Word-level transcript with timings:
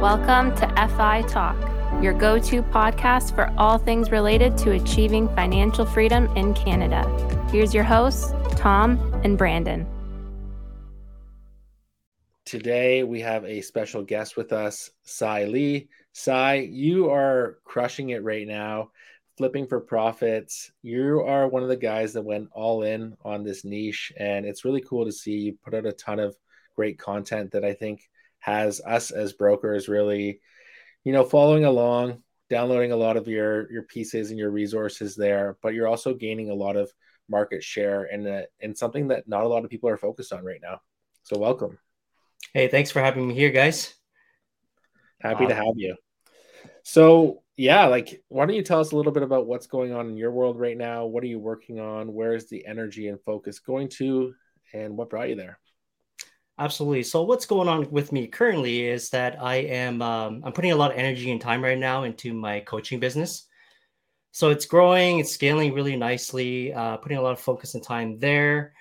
Welcome 0.00 0.54
to 0.58 0.88
FI 0.96 1.22
Talk, 1.22 1.56
your 2.00 2.12
go 2.12 2.38
to 2.38 2.62
podcast 2.62 3.34
for 3.34 3.52
all 3.58 3.78
things 3.78 4.12
related 4.12 4.56
to 4.58 4.70
achieving 4.70 5.28
financial 5.34 5.84
freedom 5.84 6.28
in 6.36 6.54
Canada. 6.54 7.02
Here's 7.50 7.74
your 7.74 7.82
hosts, 7.82 8.32
Tom 8.54 8.96
and 9.24 9.36
Brandon. 9.36 9.84
Today, 12.44 13.02
we 13.02 13.20
have 13.22 13.44
a 13.44 13.60
special 13.60 14.04
guest 14.04 14.36
with 14.36 14.52
us, 14.52 14.88
Sai 15.02 15.46
Lee. 15.46 15.88
Sai, 16.12 16.68
you 16.70 17.10
are 17.10 17.58
crushing 17.64 18.10
it 18.10 18.22
right 18.22 18.46
now, 18.46 18.92
flipping 19.36 19.66
for 19.66 19.80
profits. 19.80 20.70
You 20.80 21.22
are 21.22 21.48
one 21.48 21.64
of 21.64 21.68
the 21.68 21.76
guys 21.76 22.12
that 22.12 22.22
went 22.22 22.50
all 22.52 22.84
in 22.84 23.16
on 23.24 23.42
this 23.42 23.64
niche, 23.64 24.12
and 24.16 24.46
it's 24.46 24.64
really 24.64 24.80
cool 24.80 25.06
to 25.06 25.12
see 25.12 25.38
you 25.38 25.58
put 25.64 25.74
out 25.74 25.86
a 25.86 25.92
ton 25.92 26.20
of 26.20 26.36
great 26.76 27.00
content 27.00 27.50
that 27.50 27.64
I 27.64 27.72
think 27.74 28.08
has 28.40 28.80
us 28.80 29.10
as 29.10 29.32
brokers 29.32 29.88
really, 29.88 30.40
you 31.04 31.12
know, 31.12 31.24
following 31.24 31.64
along, 31.64 32.22
downloading 32.50 32.92
a 32.92 32.96
lot 32.96 33.16
of 33.16 33.28
your 33.28 33.70
your 33.70 33.82
pieces 33.82 34.30
and 34.30 34.38
your 34.38 34.50
resources 34.50 35.16
there, 35.16 35.56
but 35.62 35.74
you're 35.74 35.88
also 35.88 36.14
gaining 36.14 36.50
a 36.50 36.54
lot 36.54 36.76
of 36.76 36.90
market 37.28 37.62
share 37.62 38.04
and 38.04 38.26
uh, 38.26 38.42
and 38.60 38.76
something 38.76 39.08
that 39.08 39.28
not 39.28 39.44
a 39.44 39.48
lot 39.48 39.64
of 39.64 39.70
people 39.70 39.88
are 39.88 39.96
focused 39.96 40.32
on 40.32 40.44
right 40.44 40.60
now. 40.62 40.80
So 41.22 41.38
welcome. 41.38 41.78
Hey, 42.54 42.68
thanks 42.68 42.90
for 42.90 43.00
having 43.00 43.28
me 43.28 43.34
here, 43.34 43.50
guys. 43.50 43.94
Happy 45.20 45.46
to 45.46 45.54
have 45.54 45.74
you. 45.76 45.96
So 46.84 47.42
yeah, 47.56 47.86
like 47.86 48.22
why 48.28 48.46
don't 48.46 48.54
you 48.54 48.62
tell 48.62 48.80
us 48.80 48.92
a 48.92 48.96
little 48.96 49.12
bit 49.12 49.24
about 49.24 49.46
what's 49.46 49.66
going 49.66 49.92
on 49.92 50.08
in 50.08 50.16
your 50.16 50.30
world 50.30 50.58
right 50.58 50.76
now? 50.76 51.06
What 51.06 51.24
are 51.24 51.26
you 51.26 51.40
working 51.40 51.80
on? 51.80 52.14
Where 52.14 52.34
is 52.34 52.48
the 52.48 52.64
energy 52.66 53.08
and 53.08 53.20
focus 53.20 53.58
going 53.58 53.88
to? 53.98 54.32
And 54.72 54.96
what 54.96 55.10
brought 55.10 55.28
you 55.28 55.34
there? 55.34 55.58
Absolutely. 56.58 57.04
So 57.04 57.22
what's 57.22 57.46
going 57.46 57.68
on 57.68 57.88
with 57.90 58.10
me 58.10 58.26
currently 58.26 58.86
is 58.86 59.10
that 59.10 59.40
I 59.40 59.56
am 59.56 60.02
um, 60.02 60.42
I'm 60.44 60.52
putting 60.52 60.72
a 60.72 60.76
lot 60.76 60.90
of 60.90 60.96
energy 60.96 61.30
and 61.30 61.40
time 61.40 61.62
right 61.62 61.78
now 61.78 62.02
into 62.02 62.34
my 62.34 62.60
coaching 62.60 62.98
business. 62.98 63.46
So 64.32 64.50
it's 64.50 64.66
growing, 64.66 65.20
it's 65.20 65.32
scaling 65.32 65.72
really 65.72 65.96
nicely, 65.96 66.72
uh, 66.74 66.96
putting 66.98 67.18
a 67.18 67.22
lot 67.22 67.32
of 67.32 67.40
focus 67.40 67.74
and 67.74 67.82
time 67.82 68.18
there. 68.18 68.74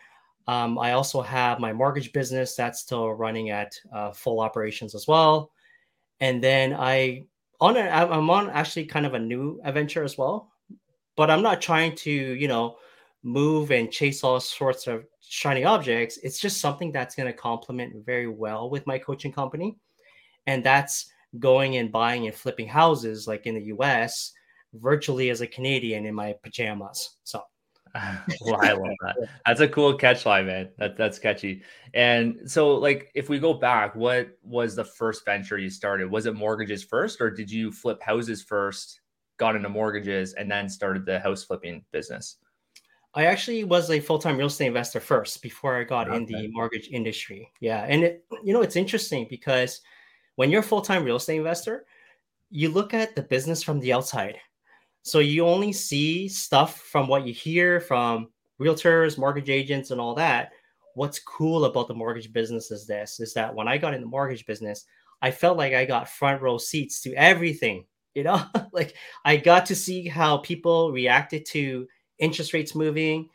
Um, 0.47 0.79
I 0.79 0.93
also 0.93 1.21
have 1.21 1.59
my 1.59 1.73
mortgage 1.73 2.13
business 2.13 2.55
that's 2.55 2.79
still 2.79 3.11
running 3.11 3.49
at 3.51 3.73
uh, 3.93 4.11
full 4.11 4.39
operations 4.39 4.95
as 4.95 5.07
well. 5.07 5.51
And 6.19 6.43
then 6.43 6.73
I 6.73 7.25
on 7.59 7.77
a, 7.77 7.81
I'm 7.81 8.29
on 8.29 8.49
actually 8.49 8.85
kind 8.85 9.05
of 9.05 9.13
a 9.13 9.19
new 9.19 9.59
adventure 9.63 10.03
as 10.03 10.17
well, 10.17 10.51
but 11.15 11.29
I'm 11.29 11.43
not 11.43 11.61
trying 11.61 11.95
to 11.97 12.11
you 12.11 12.47
know 12.47 12.77
move 13.27 13.71
and 13.71 13.91
chase 13.91 14.23
all 14.23 14.39
sorts 14.39 14.87
of 14.87 15.05
shiny 15.19 15.65
objects. 15.65 16.17
It's 16.23 16.39
just 16.39 16.61
something 16.61 16.93
that's 16.93 17.13
going 17.13 17.27
to 17.27 17.37
complement 17.37 18.05
very 18.05 18.27
well 18.27 18.69
with 18.69 18.87
my 18.87 18.97
coaching 18.97 19.33
company. 19.33 19.75
And 20.47 20.63
that's 20.63 21.11
going 21.37 21.75
and 21.75 21.91
buying 21.91 22.25
and 22.25 22.33
flipping 22.33 22.69
houses 22.69 23.27
like 23.27 23.45
in 23.45 23.55
the 23.55 23.65
US 23.75 24.31
virtually 24.73 25.29
as 25.29 25.41
a 25.41 25.47
Canadian 25.47 26.05
in 26.05 26.15
my 26.15 26.35
pajamas. 26.41 27.17
So 27.25 27.43
well, 28.41 28.59
I 28.61 28.73
love 28.73 28.95
that. 29.01 29.15
That's 29.45 29.59
a 29.59 29.67
cool 29.67 29.95
catch 29.95 30.25
line, 30.25 30.45
man. 30.45 30.69
That 30.77 30.95
that's 30.95 31.19
catchy. 31.19 31.63
And 31.93 32.39
so, 32.45 32.75
like, 32.75 33.09
if 33.15 33.27
we 33.27 33.39
go 33.39 33.53
back, 33.53 33.95
what 33.95 34.37
was 34.43 34.75
the 34.75 34.85
first 34.85 35.25
venture 35.25 35.57
you 35.57 35.69
started? 35.69 36.11
Was 36.11 36.27
it 36.27 36.35
mortgages 36.35 36.83
first, 36.83 37.19
or 37.21 37.31
did 37.31 37.49
you 37.49 37.71
flip 37.71 38.01
houses 38.03 38.43
first, 38.43 39.01
got 39.37 39.55
into 39.55 39.69
mortgages, 39.69 40.33
and 40.33 40.51
then 40.51 40.69
started 40.69 41.05
the 41.05 41.19
house 41.19 41.43
flipping 41.43 41.83
business? 41.91 42.37
I 43.17 43.25
actually 43.25 43.63
was 43.63 43.89
a 43.89 43.99
full 43.99 44.19
time 44.19 44.37
real 44.37 44.45
estate 44.45 44.67
investor 44.67 44.99
first 44.99 45.41
before 45.41 45.75
I 45.75 45.83
got 45.85 46.07
okay. 46.07 46.17
in 46.17 46.25
the 46.27 46.49
mortgage 46.49 46.89
industry. 46.91 47.51
Yeah. 47.59 47.83
And 47.89 48.03
it, 48.03 48.23
you 48.43 48.53
know, 48.53 48.61
it's 48.61 48.75
interesting 48.75 49.25
because 49.27 49.81
when 50.35 50.51
you're 50.51 50.59
a 50.59 50.63
full 50.63 50.81
time 50.81 51.03
real 51.03 51.15
estate 51.15 51.37
investor, 51.37 51.87
you 52.51 52.69
look 52.69 52.93
at 52.93 53.15
the 53.15 53.23
business 53.23 53.63
from 53.63 53.79
the 53.79 53.91
outside. 53.91 54.37
So 55.01 55.17
you 55.17 55.47
only 55.47 55.73
see 55.73 56.29
stuff 56.29 56.79
from 56.79 57.07
what 57.07 57.25
you 57.25 57.33
hear 57.33 57.79
from 57.79 58.29
realtors, 58.61 59.17
mortgage 59.17 59.49
agents, 59.49 59.89
and 59.89 59.99
all 59.99 60.13
that. 60.13 60.51
What's 60.93 61.17
cool 61.17 61.65
about 61.65 61.87
the 61.87 61.95
mortgage 61.95 62.31
business 62.31 62.69
is 62.69 62.85
this 62.85 63.19
is 63.19 63.33
that 63.33 63.55
when 63.55 63.67
I 63.67 63.79
got 63.79 63.95
in 63.95 64.01
the 64.01 64.07
mortgage 64.07 64.45
business, 64.45 64.85
I 65.23 65.31
felt 65.31 65.57
like 65.57 65.73
I 65.73 65.85
got 65.85 66.07
front 66.07 66.43
row 66.43 66.59
seats 66.59 67.01
to 67.01 67.15
everything. 67.15 67.85
You 68.13 68.25
know, 68.25 68.43
like 68.73 68.93
I 69.25 69.37
got 69.37 69.65
to 69.67 69.75
see 69.75 70.07
how 70.07 70.37
people 70.37 70.91
reacted 70.91 71.47
to 71.47 71.87
interest 72.19 72.53
rates 72.53 72.75
moving, 72.75 73.29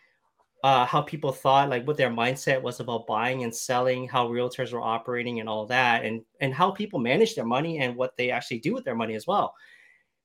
uh, 0.62 0.86
how 0.86 1.02
people 1.02 1.32
thought, 1.32 1.68
like 1.68 1.86
what 1.86 1.96
their 1.96 2.10
mindset 2.10 2.62
was 2.62 2.80
about 2.80 3.06
buying 3.06 3.42
and 3.42 3.54
selling, 3.54 4.08
how 4.08 4.28
realtors 4.28 4.72
were 4.72 4.80
operating, 4.80 5.40
and 5.40 5.48
all 5.48 5.66
that, 5.66 6.04
and 6.04 6.22
and 6.40 6.54
how 6.54 6.70
people 6.70 7.00
manage 7.00 7.34
their 7.34 7.44
money 7.44 7.78
and 7.78 7.96
what 7.96 8.16
they 8.16 8.30
actually 8.30 8.60
do 8.60 8.72
with 8.72 8.84
their 8.84 8.94
money 8.94 9.14
as 9.14 9.26
well. 9.26 9.54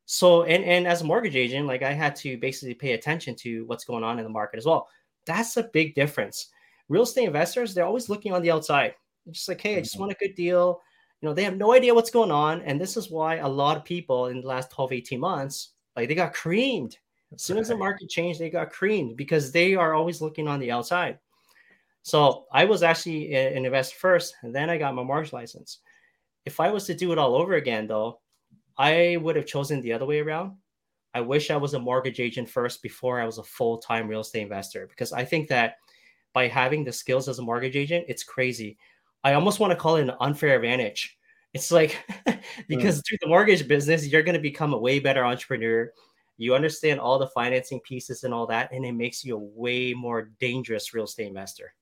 So, 0.06 0.44
and 0.44 0.64
and 0.64 0.88
as 0.88 1.02
a 1.02 1.06
mortgage 1.06 1.36
agent, 1.36 1.68
like 1.68 1.84
I 1.84 1.94
had 1.94 2.16
to 2.18 2.38
basically 2.38 2.76
pay 2.76 2.94
attention 2.94 3.36
to 3.38 3.66
what's 3.66 3.84
going 3.86 4.04
on 4.04 4.20
in 4.20 4.24
the 4.24 4.30
market 4.30 4.58
as 4.58 4.66
well. 4.66 4.88
That's 5.26 5.58
a 5.58 5.70
big 5.74 5.96
difference. 5.96 6.48
Real 6.88 7.04
estate 7.04 7.26
investors, 7.26 7.74
they're 7.74 7.86
always 7.86 8.10
looking 8.10 8.32
on 8.32 8.42
the 8.42 8.52
outside. 8.52 8.96
just 9.30 9.50
like, 9.50 9.60
hey, 9.60 9.78
I 9.78 9.82
just 9.82 9.94
mm-hmm. 9.96 10.02
want 10.02 10.14
a 10.14 10.26
good 10.26 10.36
deal. 10.36 10.82
You 11.22 11.28
know, 11.28 11.34
they 11.34 11.44
have 11.44 11.58
no 11.58 11.74
idea 11.74 11.94
what's 11.94 12.12
going 12.12 12.32
on. 12.32 12.62
And 12.62 12.80
this 12.80 12.96
is 12.96 13.10
why 13.10 13.38
a 13.38 13.48
lot 13.48 13.76
of 13.76 13.84
people 13.84 14.28
in 14.28 14.42
the 14.42 14.48
last 14.48 14.72
12, 14.72 14.94
18 14.94 15.20
months, 15.20 15.72
like 15.96 16.08
they 16.08 16.16
got 16.16 16.34
creamed 16.34 16.98
as 17.34 17.44
soon 17.44 17.58
as 17.58 17.68
the 17.68 17.78
market 17.78 18.10
changed, 18.10 18.40
they 18.40 18.50
got 18.50 18.72
creamed 18.72 19.18
because 19.18 19.52
they 19.52 19.76
are 19.76 19.94
always 19.94 20.22
looking 20.22 20.48
on 20.48 20.60
the 20.60 20.72
outside. 20.72 21.20
So 22.04 22.46
I 22.54 22.64
was 22.66 22.84
actually 22.84 23.36
an 23.36 23.66
investor 23.66 23.98
first, 23.98 24.36
and 24.42 24.56
then 24.56 24.70
I 24.70 24.78
got 24.78 24.96
my 24.96 25.04
mortgage 25.04 25.34
license. 25.34 25.80
If 26.46 26.60
I 26.62 26.72
was 26.72 26.86
to 26.86 26.96
do 26.96 27.12
it 27.12 27.18
all 27.18 27.36
over 27.36 27.56
again, 27.56 27.88
though, 27.88 28.22
I 28.78 29.18
would 29.22 29.36
have 29.36 29.46
chosen 29.46 29.82
the 29.82 29.92
other 29.92 30.06
way 30.06 30.20
around. 30.20 30.54
I 31.14 31.22
wish 31.22 31.52
I 31.52 31.58
was 31.58 31.74
a 31.74 31.80
mortgage 31.80 32.20
agent 32.20 32.50
first 32.50 32.82
before 32.82 33.20
I 33.20 33.26
was 33.26 33.40
a 33.40 33.44
full 33.44 33.80
time 33.80 34.08
real 34.08 34.22
estate 34.22 34.44
investor 34.44 34.88
because 34.88 35.12
I 35.12 35.26
think 35.26 35.50
that 35.50 35.78
by 36.32 36.48
having 36.48 36.84
the 36.84 36.94
skills 36.94 37.28
as 37.28 37.40
a 37.40 37.42
mortgage 37.42 37.76
agent, 37.76 38.06
it's 38.08 38.24
crazy. 38.24 38.78
I 39.24 39.34
almost 39.34 39.60
want 39.60 39.72
to 39.72 39.78
call 39.78 39.96
it 39.98 40.04
an 40.04 40.16
unfair 40.22 40.56
advantage. 40.56 41.18
It's 41.54 41.72
like 41.72 41.98
because 42.68 43.00
mm. 43.00 43.04
through 43.08 43.18
the 43.22 43.28
mortgage 43.28 43.68
business, 43.68 44.08
you're 44.08 44.24
going 44.24 44.36
to 44.36 44.42
become 44.42 44.74
a 44.74 44.78
way 44.78 45.00
better 45.00 45.26
entrepreneur 45.26 45.92
you 46.38 46.56
understand 46.56 47.00
all 47.00 47.20
the 47.20 47.28
financing 47.28 47.80
pieces 47.82 48.24
and 48.24 48.34
all 48.34 48.48
that, 48.48 48.72
and 48.72 48.86
it 48.86 48.94
makes 48.94 49.26
you 49.26 49.36
a 49.36 49.40
way 49.40 49.94
more 49.94 50.32
dangerous 50.40 50.94
real 50.94 51.06
estate 51.06 51.28
investor. 51.28 51.74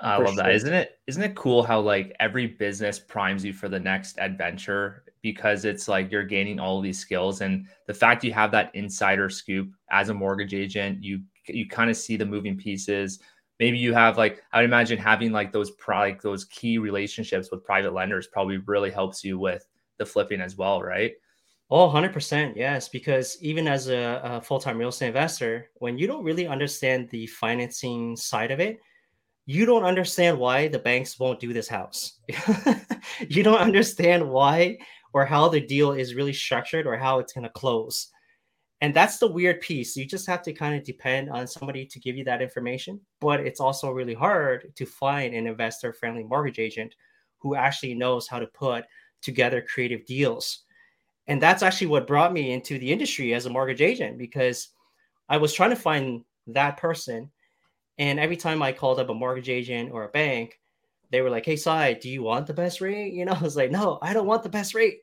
I 0.00 0.16
love 0.16 0.34
sure. 0.34 0.42
that. 0.42 0.52
Isn't 0.52 0.74
it? 0.74 0.98
Isn't 1.06 1.22
it 1.22 1.36
cool 1.36 1.62
how 1.62 1.80
like 1.80 2.14
every 2.18 2.46
business 2.46 2.98
primes 2.98 3.44
you 3.44 3.52
for 3.52 3.68
the 3.68 3.78
next 3.78 4.18
adventure 4.18 5.04
because 5.22 5.64
it's 5.64 5.86
like 5.86 6.10
you're 6.10 6.24
gaining 6.24 6.58
all 6.58 6.80
these 6.80 6.98
skills 6.98 7.40
and 7.40 7.66
the 7.86 7.94
fact 7.94 8.24
you 8.24 8.32
have 8.32 8.50
that 8.50 8.74
insider 8.74 9.30
scoop 9.30 9.70
as 9.90 10.08
a 10.08 10.14
mortgage 10.14 10.54
agent, 10.54 11.02
you 11.04 11.20
you 11.46 11.68
kind 11.68 11.88
of 11.88 11.96
see 11.96 12.16
the 12.16 12.26
moving 12.26 12.56
pieces. 12.56 13.20
Maybe 13.60 13.78
you 13.78 13.94
have 13.94 14.18
like 14.18 14.42
I 14.52 14.58
would 14.58 14.64
imagine 14.64 14.98
having 14.98 15.30
like 15.30 15.52
those 15.52 15.70
pro, 15.72 15.98
like 15.98 16.20
those 16.20 16.46
key 16.46 16.78
relationships 16.78 17.50
with 17.52 17.64
private 17.64 17.94
lenders 17.94 18.26
probably 18.26 18.58
really 18.58 18.90
helps 18.90 19.22
you 19.22 19.38
with 19.38 19.64
the 19.98 20.06
flipping 20.06 20.40
as 20.40 20.56
well, 20.56 20.82
right? 20.82 21.12
Oh, 21.74 21.88
100%. 21.88 22.54
Yes. 22.54 22.90
Because 22.90 23.38
even 23.40 23.66
as 23.66 23.88
a, 23.88 24.20
a 24.22 24.42
full 24.42 24.58
time 24.58 24.76
real 24.76 24.90
estate 24.90 25.06
investor, 25.06 25.70
when 25.76 25.96
you 25.96 26.06
don't 26.06 26.22
really 26.22 26.46
understand 26.46 27.08
the 27.08 27.26
financing 27.28 28.14
side 28.14 28.50
of 28.50 28.60
it, 28.60 28.78
you 29.46 29.64
don't 29.64 29.82
understand 29.82 30.38
why 30.38 30.68
the 30.68 30.78
banks 30.78 31.18
won't 31.18 31.40
do 31.40 31.54
this 31.54 31.68
house. 31.68 32.18
you 33.30 33.42
don't 33.42 33.58
understand 33.58 34.28
why 34.28 34.76
or 35.14 35.24
how 35.24 35.48
the 35.48 35.62
deal 35.62 35.92
is 35.92 36.14
really 36.14 36.34
structured 36.34 36.86
or 36.86 36.98
how 36.98 37.20
it's 37.20 37.32
going 37.32 37.44
to 37.44 37.50
close. 37.50 38.08
And 38.82 38.92
that's 38.92 39.16
the 39.16 39.32
weird 39.32 39.62
piece. 39.62 39.96
You 39.96 40.04
just 40.04 40.26
have 40.26 40.42
to 40.42 40.52
kind 40.52 40.76
of 40.76 40.84
depend 40.84 41.30
on 41.30 41.46
somebody 41.46 41.86
to 41.86 41.98
give 41.98 42.18
you 42.18 42.24
that 42.24 42.42
information. 42.42 43.00
But 43.18 43.40
it's 43.40 43.60
also 43.60 43.92
really 43.92 44.12
hard 44.12 44.74
to 44.76 44.84
find 44.84 45.34
an 45.34 45.46
investor 45.46 45.94
friendly 45.94 46.24
mortgage 46.24 46.58
agent 46.58 46.94
who 47.38 47.54
actually 47.54 47.94
knows 47.94 48.28
how 48.28 48.40
to 48.40 48.46
put 48.48 48.84
together 49.22 49.64
creative 49.66 50.04
deals 50.04 50.64
and 51.28 51.40
that's 51.40 51.62
actually 51.62 51.86
what 51.88 52.06
brought 52.06 52.32
me 52.32 52.52
into 52.52 52.78
the 52.78 52.90
industry 52.90 53.34
as 53.34 53.46
a 53.46 53.50
mortgage 53.50 53.80
agent 53.80 54.18
because 54.18 54.68
I 55.28 55.36
was 55.36 55.52
trying 55.52 55.70
to 55.70 55.76
find 55.76 56.24
that 56.48 56.76
person. 56.76 57.30
And 57.98 58.18
every 58.18 58.36
time 58.36 58.62
I 58.62 58.72
called 58.72 58.98
up 58.98 59.08
a 59.08 59.14
mortgage 59.14 59.48
agent 59.48 59.92
or 59.92 60.04
a 60.04 60.08
bank, 60.08 60.58
they 61.10 61.20
were 61.20 61.30
like, 61.30 61.44
Hey, 61.44 61.56
Sai, 61.56 61.92
do 61.94 62.08
you 62.08 62.22
want 62.22 62.46
the 62.46 62.54
best 62.54 62.80
rate? 62.80 63.12
You 63.12 63.24
know, 63.24 63.32
I 63.40 63.42
was 63.42 63.56
like, 63.56 63.70
No, 63.70 63.98
I 64.02 64.12
don't 64.12 64.26
want 64.26 64.42
the 64.42 64.48
best 64.48 64.74
rate. 64.74 65.00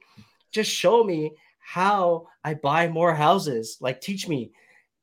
Just 0.52 0.72
show 0.72 1.04
me 1.04 1.32
how 1.60 2.28
I 2.44 2.56
buy 2.56 2.88
more 2.88 3.14
houses. 3.14 3.78
Like, 3.80 4.02
teach 4.02 4.28
me, 4.28 4.52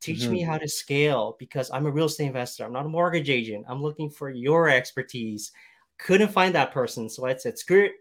teach 0.00 0.22
mm-hmm. 0.22 0.32
me 0.32 0.42
how 0.42 0.58
to 0.58 0.69
scale 0.69 1.36
because 1.38 1.70
I'm 1.70 1.86
a 1.86 1.90
real 1.90 2.06
estate 2.06 2.26
investor. 2.26 2.64
I'm 2.64 2.72
not 2.72 2.86
a 2.86 2.90
mortgage 2.90 3.30
agent. 3.30 3.64
I'm 3.69 3.80
looking 3.80 4.10
for 4.10 4.28
your 4.28 4.69
expertise. 4.69 5.52
Couldn't 5.98 6.32
find 6.32 6.54
that 6.54 6.72
person. 6.72 7.08
So 7.08 7.24
I 7.24 7.36
said, 7.36 7.58
Screw 7.58 7.86
it. 7.86 7.92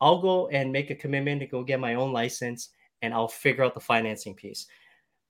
I'll 0.00 0.20
go 0.20 0.48
and 0.48 0.72
make 0.72 0.90
a 0.90 0.94
commitment 0.94 1.40
to 1.40 1.46
go 1.46 1.62
get 1.62 1.80
my 1.80 1.94
own 1.94 2.12
license 2.12 2.70
and 3.02 3.12
I'll 3.12 3.28
figure 3.28 3.64
out 3.64 3.74
the 3.74 3.80
financing 3.80 4.34
piece. 4.34 4.66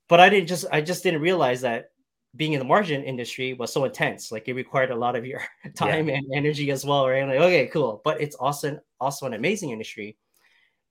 But 0.07 0.19
I 0.19 0.29
didn't 0.29 0.47
just 0.47 0.65
I 0.71 0.81
just 0.81 1.03
didn't 1.03 1.21
realize 1.21 1.61
that 1.61 1.91
being 2.35 2.53
in 2.53 2.59
the 2.59 2.65
margin 2.65 3.03
industry 3.03 3.53
was 3.53 3.73
so 3.73 3.85
intense. 3.85 4.31
Like 4.31 4.47
it 4.47 4.53
required 4.53 4.91
a 4.91 4.95
lot 4.95 5.15
of 5.15 5.25
your 5.25 5.41
time 5.75 6.09
yeah. 6.09 6.15
and 6.15 6.25
energy 6.33 6.71
as 6.71 6.85
well, 6.85 7.07
right? 7.07 7.21
I'm 7.21 7.29
like, 7.29 7.39
okay, 7.39 7.67
cool. 7.67 8.01
But 8.03 8.21
it's 8.21 8.35
also 8.35 8.79
also 8.99 9.25
an 9.25 9.33
amazing 9.33 9.71
industry 9.71 10.17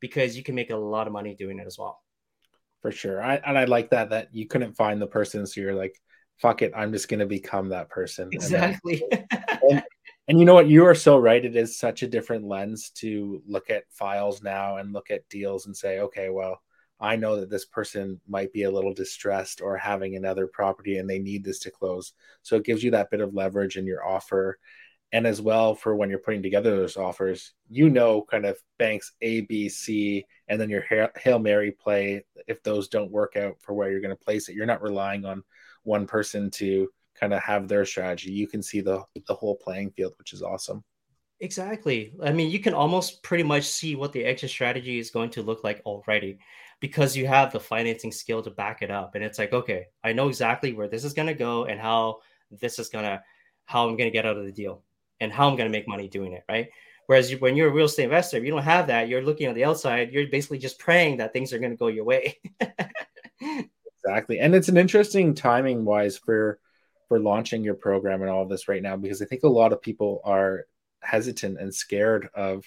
because 0.00 0.36
you 0.36 0.42
can 0.42 0.54
make 0.54 0.70
a 0.70 0.76
lot 0.76 1.06
of 1.06 1.12
money 1.12 1.34
doing 1.34 1.58
it 1.58 1.66
as 1.66 1.78
well. 1.78 2.00
For 2.82 2.90
sure. 2.90 3.22
I, 3.22 3.36
and 3.36 3.58
I 3.58 3.64
like 3.64 3.90
that, 3.90 4.10
that 4.10 4.34
you 4.34 4.46
couldn't 4.46 4.72
find 4.72 5.00
the 5.00 5.06
person. 5.06 5.46
So 5.46 5.60
you're 5.60 5.74
like, 5.74 5.94
fuck 6.38 6.62
it. 6.62 6.72
I'm 6.74 6.92
just 6.92 7.08
going 7.08 7.20
to 7.20 7.26
become 7.26 7.68
that 7.68 7.90
person. 7.90 8.30
Exactly. 8.32 9.02
And, 9.12 9.70
and, 9.70 9.82
and 10.30 10.38
you 10.38 10.44
know 10.44 10.54
what? 10.54 10.68
You 10.68 10.86
are 10.86 10.94
so 10.94 11.18
right. 11.18 11.44
It 11.44 11.56
is 11.56 11.76
such 11.76 12.04
a 12.04 12.08
different 12.08 12.46
lens 12.46 12.90
to 12.98 13.42
look 13.48 13.68
at 13.68 13.90
files 13.90 14.44
now 14.44 14.76
and 14.76 14.92
look 14.92 15.10
at 15.10 15.28
deals 15.28 15.66
and 15.66 15.76
say, 15.76 15.98
okay, 15.98 16.28
well, 16.28 16.62
I 17.00 17.16
know 17.16 17.40
that 17.40 17.50
this 17.50 17.64
person 17.64 18.20
might 18.28 18.52
be 18.52 18.62
a 18.62 18.70
little 18.70 18.94
distressed 18.94 19.60
or 19.60 19.76
having 19.76 20.14
another 20.14 20.46
property 20.46 20.98
and 20.98 21.10
they 21.10 21.18
need 21.18 21.42
this 21.42 21.58
to 21.60 21.72
close. 21.72 22.12
So 22.42 22.54
it 22.54 22.64
gives 22.64 22.84
you 22.84 22.92
that 22.92 23.10
bit 23.10 23.20
of 23.20 23.34
leverage 23.34 23.76
in 23.76 23.86
your 23.86 24.06
offer. 24.06 24.60
And 25.10 25.26
as 25.26 25.42
well 25.42 25.74
for 25.74 25.96
when 25.96 26.10
you're 26.10 26.20
putting 26.20 26.44
together 26.44 26.76
those 26.76 26.96
offers, 26.96 27.52
you 27.68 27.90
know, 27.90 28.22
kind 28.22 28.46
of 28.46 28.56
banks 28.78 29.10
A, 29.22 29.40
B, 29.40 29.68
C, 29.68 30.26
and 30.46 30.60
then 30.60 30.70
your 30.70 30.84
Hail 31.16 31.40
Mary 31.40 31.72
play. 31.72 32.24
If 32.46 32.62
those 32.62 32.86
don't 32.86 33.10
work 33.10 33.34
out 33.34 33.56
for 33.58 33.74
where 33.74 33.90
you're 33.90 34.00
going 34.00 34.16
to 34.16 34.24
place 34.24 34.48
it, 34.48 34.54
you're 34.54 34.64
not 34.64 34.80
relying 34.80 35.24
on 35.24 35.42
one 35.82 36.06
person 36.06 36.52
to 36.52 36.88
kind 37.20 37.34
of 37.34 37.42
have 37.42 37.68
their 37.68 37.84
strategy. 37.84 38.32
You 38.32 38.48
can 38.48 38.62
see 38.62 38.80
the, 38.80 39.04
the 39.26 39.34
whole 39.34 39.56
playing 39.56 39.90
field, 39.90 40.14
which 40.18 40.32
is 40.32 40.42
awesome. 40.42 40.82
Exactly. 41.40 42.12
I 42.22 42.32
mean, 42.32 42.50
you 42.50 42.60
can 42.60 42.74
almost 42.74 43.22
pretty 43.22 43.44
much 43.44 43.64
see 43.64 43.96
what 43.96 44.12
the 44.12 44.24
exit 44.24 44.50
strategy 44.50 44.98
is 44.98 45.10
going 45.10 45.30
to 45.30 45.42
look 45.42 45.64
like 45.64 45.80
already 45.86 46.38
because 46.80 47.16
you 47.16 47.26
have 47.26 47.52
the 47.52 47.60
financing 47.60 48.12
skill 48.12 48.42
to 48.42 48.50
back 48.50 48.82
it 48.82 48.90
up. 48.90 49.14
And 49.14 49.24
it's 49.24 49.38
like, 49.38 49.52
okay, 49.52 49.86
I 50.04 50.12
know 50.12 50.28
exactly 50.28 50.72
where 50.72 50.88
this 50.88 51.04
is 51.04 51.14
going 51.14 51.28
to 51.28 51.34
go 51.34 51.64
and 51.64 51.80
how 51.80 52.18
this 52.50 52.78
is 52.78 52.88
going 52.88 53.04
to, 53.04 53.22
how 53.64 53.84
I'm 53.88 53.96
going 53.96 54.08
to 54.08 54.12
get 54.12 54.26
out 54.26 54.36
of 54.36 54.44
the 54.44 54.52
deal 54.52 54.82
and 55.20 55.32
how 55.32 55.48
I'm 55.48 55.56
going 55.56 55.70
to 55.70 55.78
make 55.78 55.88
money 55.88 56.08
doing 56.08 56.32
it. 56.32 56.44
Right. 56.48 56.68
Whereas 57.06 57.30
you, 57.30 57.38
when 57.38 57.56
you're 57.56 57.68
a 57.68 57.72
real 57.72 57.86
estate 57.86 58.04
investor, 58.04 58.38
you 58.38 58.50
don't 58.50 58.62
have 58.62 58.86
that, 58.86 59.08
you're 59.08 59.22
looking 59.22 59.48
on 59.48 59.54
the 59.54 59.64
outside, 59.64 60.12
you're 60.12 60.28
basically 60.28 60.58
just 60.58 60.78
praying 60.78 61.16
that 61.16 61.32
things 61.32 61.52
are 61.52 61.58
going 61.58 61.72
to 61.72 61.76
go 61.76 61.88
your 61.88 62.04
way. 62.04 62.38
exactly. 64.04 64.38
And 64.38 64.54
it's 64.54 64.68
an 64.68 64.76
interesting 64.76 65.34
timing 65.34 65.84
wise 65.84 66.16
for, 66.16 66.60
for 67.10 67.18
launching 67.18 67.64
your 67.64 67.74
program 67.74 68.22
and 68.22 68.30
all 68.30 68.44
of 68.44 68.48
this 68.48 68.68
right 68.68 68.82
now, 68.82 68.96
because 68.96 69.20
I 69.20 69.24
think 69.24 69.42
a 69.42 69.48
lot 69.48 69.72
of 69.72 69.82
people 69.82 70.20
are 70.22 70.66
hesitant 71.00 71.58
and 71.58 71.74
scared 71.74 72.28
of 72.34 72.64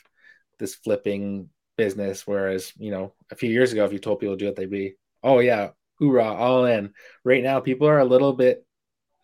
this 0.59 0.75
flipping 0.75 1.47
business. 1.77 2.27
Whereas, 2.27 2.73
you 2.77 2.91
know, 2.91 3.13
a 3.31 3.35
few 3.35 3.49
years 3.49 3.71
ago, 3.71 3.85
if 3.85 3.93
you 3.93 3.99
told 3.99 4.19
people 4.19 4.35
to 4.35 4.43
do 4.43 4.49
it, 4.49 4.57
they'd 4.57 4.69
be, 4.69 4.95
oh 5.23 5.39
yeah, 5.39 5.69
hoorah, 5.97 6.33
all 6.33 6.65
in. 6.65 6.93
Right 7.23 7.41
now, 7.41 7.61
people 7.61 7.87
are 7.87 7.99
a 7.99 8.05
little 8.05 8.33
bit, 8.33 8.65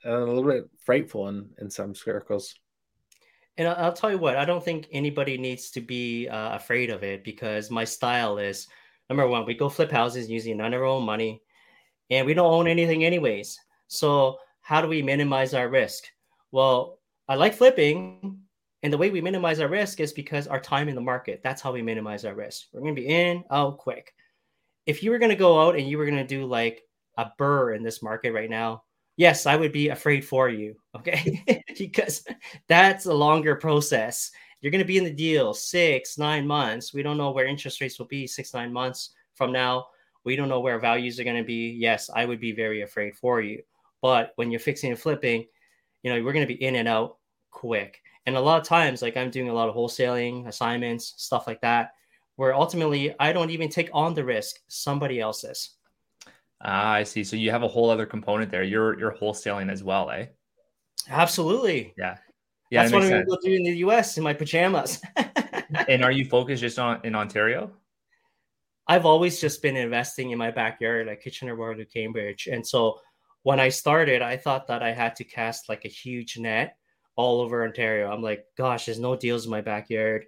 a 0.06 0.18
little 0.19 0.50
bit 0.50 0.69
frightful 0.86 1.27
in 1.27 1.50
in 1.60 1.69
some 1.69 1.94
circles. 1.94 2.56
And 3.57 3.68
I'll 3.68 3.92
tell 3.92 4.10
you 4.10 4.19
what, 4.19 4.38
I 4.38 4.45
don't 4.45 4.63
think 4.63 4.88
anybody 4.94 5.38
needs 5.38 5.69
to 5.71 5.81
be 5.81 6.30
uh, 6.30 6.56
afraid 6.56 6.92
of 6.92 7.04
it 7.04 7.25
because 7.25 7.69
my 7.69 7.83
style 7.83 8.38
is 8.38 8.69
number 9.10 9.27
one, 9.27 9.45
we 9.45 9.54
go 9.54 9.68
flip 9.68 9.92
houses 9.92 10.30
using 10.30 10.56
none 10.56 10.74
of 10.74 10.80
our 10.80 10.88
own 10.88 11.04
money, 11.04 11.42
and 12.10 12.25
we 12.25 12.33
don't 12.33 12.54
own 12.54 12.68
anything 12.69 13.04
anyways. 13.04 13.60
So 13.89 14.38
how 14.69 14.81
do 14.81 14.88
we 14.88 15.01
minimize 15.01 15.56
our 15.56 15.68
risk? 15.68 16.04
Well, 16.51 17.00
I 17.27 17.33
like 17.33 17.56
flipping, 17.56 18.38
and 18.83 18.94
the 18.94 19.00
way 19.00 19.10
we 19.10 19.19
minimize 19.19 19.60
our 19.60 19.68
risk 19.68 20.00
is 20.00 20.13
because 20.13 20.45
our 20.45 20.60
time 20.60 20.88
in 20.88 20.94
the 20.94 21.01
market. 21.01 21.42
That's 21.44 21.60
how 21.60 21.71
we 21.71 21.81
minimize 21.81 22.24
our 22.24 22.36
risk. 22.36 22.68
We're 22.71 22.81
going 22.81 22.95
to 22.95 23.01
be 23.01 23.07
in, 23.07 23.44
out 23.50 23.80
quick. 23.80 24.13
If 24.86 25.01
you 25.01 25.10
were 25.10 25.18
going 25.18 25.31
to 25.31 25.36
go 25.36 25.60
out 25.60 25.75
and 25.75 25.89
you 25.89 25.98
were 25.98 26.06
going 26.06 26.19
to 26.19 26.24
do 26.24 26.45
like 26.45 26.83
a 27.18 27.31
BRRRR 27.39 27.77
in 27.77 27.81
this 27.81 28.04
market 28.04 28.31
right 28.31 28.48
now, 28.48 28.83
yes, 29.18 29.48
I 29.48 29.56
would 29.56 29.71
be 29.71 29.89
afraid 29.89 30.24
for 30.24 30.50
you. 30.50 30.75
Okay. 30.95 31.63
because 31.80 32.24
that's 32.68 33.07
a 33.07 33.13
longer 33.13 33.56
process. 33.56 34.30
You're 34.62 34.71
going 34.71 34.83
to 34.83 34.88
be 34.88 35.00
in 35.00 35.04
the 35.04 35.10
deal 35.10 35.56
six, 35.56 36.19
nine 36.19 36.45
months. 36.45 36.94
We 36.94 37.01
don't 37.01 37.18
know 37.18 37.31
where 37.31 37.48
interest 37.48 37.81
rates 37.81 37.98
will 37.98 38.06
be 38.06 38.27
six, 38.27 38.54
nine 38.54 38.71
months 38.71 39.16
from 39.33 39.51
now. 39.51 39.88
We 40.25 40.36
don't 40.36 40.50
know 40.50 40.60
where 40.60 40.77
values 40.77 41.19
are 41.19 41.24
going 41.24 41.38
to 41.38 41.44
be. 41.44 41.71
Yes, 41.71 42.12
I 42.13 42.25
would 42.25 42.39
be 42.39 42.51
very 42.51 42.83
afraid 42.83 43.16
for 43.16 43.42
you. 43.42 43.63
But 44.01 44.34
when 44.36 44.51
you're 44.51 44.60
fixing 44.60 44.92
and 44.92 45.00
flipping, 45.00 45.46
you 46.04 46.13
know, 46.13 46.24
we're 46.24 46.34
going 46.34 46.48
to 46.48 46.54
be 46.54 46.63
in 46.63 46.75
and 46.75 46.88
out 46.88 47.18
quick. 47.51 48.01
And 48.25 48.36
a 48.36 48.42
lot 48.42 48.62
of 48.62 48.68
times, 48.68 49.01
like 49.01 49.18
I'm 49.18 49.30
doing 49.30 49.50
a 49.50 49.54
lot 49.54 49.69
of 49.69 49.75
wholesaling 49.75 50.48
assignments, 50.48 51.13
stuff 51.18 51.48
like 51.48 51.62
that, 51.62 51.94
where 52.36 52.54
ultimately 52.54 53.16
I 53.19 53.34
don't 53.34 53.50
even 53.50 53.69
take 53.69 53.90
on 53.94 54.13
the 54.13 54.24
risk, 54.24 54.57
somebody 54.68 55.19
else's. 55.19 55.72
Ah, 56.62 56.92
I 56.92 57.04
see. 57.04 57.24
So 57.24 57.36
you 57.36 57.51
have 57.51 57.63
a 57.63 57.68
whole 57.68 57.90
other 57.90 58.06
component 58.06 58.51
there. 58.51 58.63
You're 58.63 59.00
you're 59.00 59.16
wholesaling 59.16 59.72
as 59.72 59.84
well, 59.84 60.10
eh? 60.12 60.28
Absolutely. 61.10 61.94
Yeah. 61.98 62.18
Yeah. 62.69 62.84
That's 62.84 62.94
what 62.94 63.04
I'm 63.04 63.10
going 63.10 63.25
to 63.25 63.38
do 63.44 63.54
in 63.54 63.63
the 63.63 63.78
US 63.78 64.18
in 64.18 64.24
my 64.24 64.34
pajamas. 64.34 65.02
and 65.88 66.04
are 66.04 66.12
you 66.12 66.25
focused 66.25 66.62
just 66.62 66.78
on 66.78 67.00
in 67.04 67.16
Ontario? 67.16 67.72
I've 68.88 69.06
always 69.06 69.40
just 69.40 69.62
been 69.62 69.78
investing 69.78 70.31
in 70.31 70.38
my 70.38 70.52
backyard, 70.52 71.07
like 71.07 71.22
Kitchener, 71.22 71.56
Waterloo, 71.56 71.86
Cambridge. 71.86 72.48
And 72.52 72.66
so 72.66 73.00
when 73.44 73.59
I 73.59 73.69
started, 73.69 74.21
I 74.21 74.38
thought 74.38 74.68
that 74.68 74.83
I 74.83 74.91
had 74.91 75.15
to 75.18 75.24
cast 75.24 75.69
like 75.69 75.86
a 75.86 75.89
huge 75.89 76.38
net 76.38 76.77
all 77.15 77.41
over 77.41 77.63
Ontario. 77.63 78.12
I'm 78.12 78.21
like, 78.21 78.45
gosh, 78.57 78.86
there's 78.86 79.00
no 79.00 79.15
deals 79.15 79.45
in 79.45 79.51
my 79.51 79.62
backyard. 79.62 80.25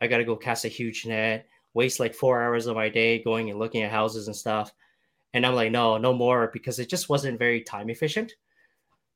I 0.00 0.06
got 0.06 0.18
to 0.18 0.24
go 0.24 0.36
cast 0.36 0.64
a 0.64 0.68
huge 0.68 1.06
net, 1.06 1.46
waste 1.74 2.00
like 2.00 2.14
four 2.14 2.42
hours 2.42 2.66
of 2.66 2.76
my 2.76 2.88
day 2.88 3.22
going 3.22 3.50
and 3.50 3.58
looking 3.58 3.82
at 3.82 3.90
houses 3.90 4.26
and 4.26 4.36
stuff. 4.36 4.72
And 5.32 5.44
I'm 5.44 5.54
like, 5.54 5.72
no, 5.72 5.98
no 5.98 6.12
more 6.12 6.50
because 6.52 6.78
it 6.78 6.88
just 6.88 7.08
wasn't 7.08 7.38
very 7.38 7.62
time 7.62 7.90
efficient. 7.90 8.32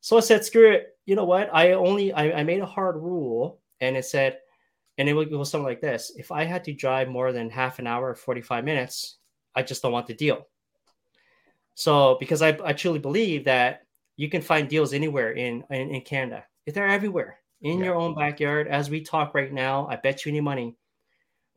So 0.00 0.16
I 0.16 0.20
said, 0.20 0.44
screw 0.44 0.72
it. 0.72 0.96
You 1.06 1.16
know 1.16 1.24
what? 1.24 1.50
I 1.52 1.72
only 1.72 2.12
I, 2.12 2.40
I 2.40 2.44
made 2.44 2.60
a 2.60 2.66
hard 2.66 2.96
rule 2.96 3.60
and 3.80 3.96
it 3.96 4.04
said, 4.04 4.38
and 4.98 5.08
it 5.08 5.14
would 5.14 5.30
go 5.30 5.44
something 5.44 5.66
like 5.66 5.80
this. 5.80 6.12
If 6.16 6.32
I 6.32 6.44
had 6.44 6.64
to 6.64 6.72
drive 6.72 7.08
more 7.08 7.32
than 7.32 7.50
half 7.50 7.78
an 7.78 7.86
hour, 7.86 8.14
45 8.14 8.64
minutes, 8.64 9.18
I 9.54 9.62
just 9.62 9.82
don't 9.82 9.92
want 9.92 10.06
the 10.06 10.14
deal. 10.14 10.48
So 11.78 12.16
because 12.18 12.42
I, 12.42 12.58
I 12.64 12.72
truly 12.72 12.98
believe 12.98 13.44
that 13.44 13.82
you 14.16 14.28
can 14.28 14.42
find 14.42 14.68
deals 14.68 14.92
anywhere 14.92 15.32
in, 15.32 15.62
in, 15.70 15.94
in 15.94 16.00
Canada. 16.00 16.42
They're 16.66 16.88
everywhere 16.88 17.38
in 17.62 17.78
yeah. 17.78 17.86
your 17.86 17.94
own 17.94 18.16
backyard. 18.16 18.66
As 18.66 18.90
we 18.90 19.00
talk 19.00 19.32
right 19.32 19.52
now, 19.52 19.86
I 19.86 19.94
bet 19.94 20.26
you 20.26 20.30
any 20.30 20.40
money 20.40 20.76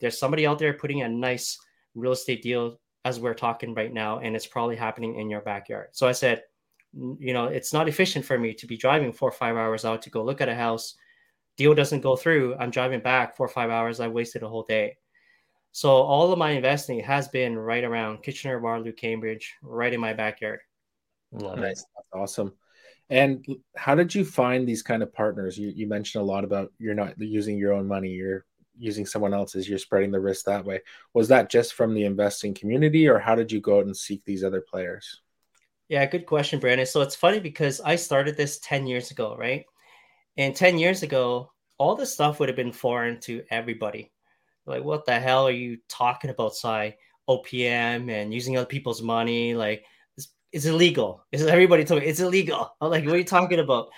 there's 0.02 0.20
somebody 0.20 0.46
out 0.46 0.60
there 0.60 0.74
putting 0.74 1.04
a 1.04 1.10
nice 1.10 1.58
real 1.96 2.12
estate 2.12 2.42
deal 2.42 2.80
as 3.06 3.20
we're 3.20 3.34
talking 3.34 3.74
right 3.74 3.94
now, 3.94 4.20
and 4.20 4.36
it's 4.36 4.48
probably 4.48 4.76
happening 4.76 5.16
in 5.16 5.30
your 5.30 5.42
backyard. 5.42 5.90
So 5.92 6.08
I 6.08 6.12
said, 6.12 6.44
you 6.94 7.34
know, 7.34 7.46
it's 7.46 7.72
not 7.72 7.88
efficient 7.88 8.26
for 8.26 8.38
me 8.38 8.54
to 8.54 8.68
be 8.68 8.78
driving 8.78 9.14
four 9.14 9.30
or 9.30 9.34
five 9.34 9.56
hours 9.56 9.86
out 9.86 10.02
to 10.04 10.10
go 10.10 10.24
look 10.24 10.42
at 10.42 10.50
a 10.50 10.56
house. 10.56 10.96
Deal 11.56 11.74
doesn't 11.74 12.02
go 12.02 12.16
through. 12.16 12.56
I'm 12.60 12.72
driving 12.72 13.00
back 13.00 13.36
four 13.36 13.46
or 13.46 13.50
five 13.50 13.70
hours. 13.70 14.00
I 14.00 14.08
wasted 14.08 14.44
a 14.44 14.48
whole 14.48 14.64
day. 14.64 14.98
So 15.72 15.90
all 15.90 16.32
of 16.32 16.38
my 16.38 16.52
investing 16.52 17.00
has 17.00 17.28
been 17.28 17.58
right 17.58 17.84
around 17.84 18.24
Kitchener, 18.24 18.60
Waterloo, 18.60 18.92
Cambridge, 18.92 19.56
right 19.62 19.94
in 19.94 20.00
my 20.00 20.14
backyard. 20.14 20.60
Love 21.32 21.60
it. 21.60 21.62
That's 21.62 21.86
awesome. 22.14 22.54
And 23.10 23.46
how 23.76 23.96
did 23.96 24.14
you 24.14 24.24
find 24.24 24.68
these 24.68 24.82
kind 24.82 25.04
of 25.04 25.14
partners? 25.14 25.58
You, 25.58 25.72
you 25.76 25.88
mentioned 25.88 26.22
a 26.22 26.26
lot 26.26 26.44
about 26.44 26.72
you're 26.78 26.94
not 26.94 27.20
using 27.20 27.58
your 27.58 27.74
own 27.74 27.88
money, 27.88 28.10
you're 28.10 28.46
using 28.78 29.06
someone 29.06 29.34
else's, 29.34 29.68
you're 29.68 29.78
spreading 29.78 30.12
the 30.12 30.20
risk 30.20 30.46
that 30.46 30.66
way. 30.66 30.82
Was 31.14 31.28
that 31.28 31.50
just 31.50 31.74
from 31.74 31.94
the 31.94 32.06
investing 32.06 32.54
community, 32.54 33.08
or 33.08 33.20
how 33.20 33.36
did 33.36 33.52
you 33.52 33.62
go 33.62 33.80
out 33.80 33.86
and 33.86 33.96
seek 33.96 34.24
these 34.26 34.44
other 34.44 34.62
players? 34.62 35.22
Yeah, 35.90 36.06
good 36.06 36.26
question, 36.26 36.60
Brandon. 36.60 36.86
So 36.86 37.02
it's 37.02 37.16
funny 37.16 37.40
because 37.40 37.82
I 37.82 37.98
started 37.98 38.38
this 38.38 38.60
10 38.60 38.88
years 38.88 39.12
ago, 39.12 39.36
right? 39.38 39.66
And 40.38 40.56
10 40.56 40.78
years 40.78 41.04
ago, 41.04 41.52
all 41.78 41.96
this 41.96 42.14
stuff 42.14 42.40
would 42.40 42.48
have 42.48 42.56
been 42.56 42.72
foreign 42.72 43.20
to 43.22 43.44
everybody. 43.52 44.12
Like, 44.66 44.84
what 44.84 45.06
the 45.06 45.20
hell 45.20 45.48
are 45.48 45.52
you 45.52 45.78
talking 45.88 46.30
about, 46.30 46.56
Sai? 46.56 46.98
OPM 47.30 48.10
and 48.10 48.34
using 48.34 48.58
other 48.58 48.66
people's 48.66 49.02
money? 49.02 49.56
Like, 49.56 49.86
it's 50.52 50.66
illegal. 50.66 51.26
Is 51.32 51.46
everybody 51.46 51.86
told 51.86 52.02
me 52.02 52.08
it's 52.08 52.20
illegal? 52.20 52.76
I'm 52.82 52.90
like, 52.90 53.06
what 53.06 53.16
are 53.16 53.18
you 53.18 53.24
talking 53.24 53.60
about? 53.60 53.90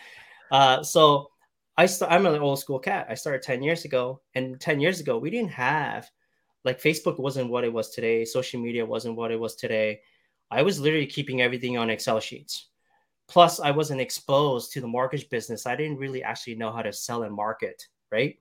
Uh, 0.51 0.83
so 0.83 1.29
I 1.77 1.87
st- 1.87 2.11
I'm 2.11 2.25
an 2.25 2.39
old 2.41 2.59
school 2.59 2.79
cat. 2.79 3.07
I 3.09 3.15
started 3.15 3.41
10 3.41 3.63
years 3.63 3.85
ago, 3.85 4.21
and 4.35 4.59
10 4.59 4.79
years 4.79 4.99
ago, 4.99 5.17
we 5.17 5.29
didn't 5.29 5.51
have 5.51 6.09
like 6.63 6.81
Facebook 6.81 7.19
wasn't 7.19 7.49
what 7.49 7.63
it 7.63 7.73
was 7.73 7.89
today, 7.89 8.23
social 8.23 8.61
media 8.61 8.85
wasn't 8.85 9.15
what 9.15 9.31
it 9.31 9.39
was 9.39 9.55
today. 9.55 10.01
I 10.51 10.61
was 10.61 10.79
literally 10.79 11.07
keeping 11.07 11.41
everything 11.41 11.77
on 11.77 11.89
Excel 11.89 12.19
sheets. 12.19 12.69
Plus, 13.27 13.59
I 13.59 13.71
wasn't 13.71 14.01
exposed 14.01 14.71
to 14.73 14.81
the 14.81 14.87
mortgage 14.87 15.29
business. 15.29 15.65
I 15.65 15.75
didn't 15.75 15.97
really 15.97 16.23
actually 16.23 16.55
know 16.55 16.71
how 16.71 16.81
to 16.81 16.93
sell 16.93 17.23
and 17.23 17.33
market, 17.33 17.87
right? 18.11 18.35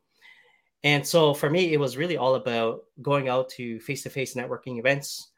And 0.85 1.07
so 1.07 1.33
for 1.33 1.49
me, 1.49 1.73
it 1.73 1.81
was 1.81 1.97
really 1.97 2.17
all 2.17 2.35
about 2.35 2.85
going 3.01 3.29
out 3.29 3.49
to 3.51 3.79
face 3.81 4.03
to 4.03 4.11
face 4.11 4.35
networking 4.35 4.79
events, 4.79 5.31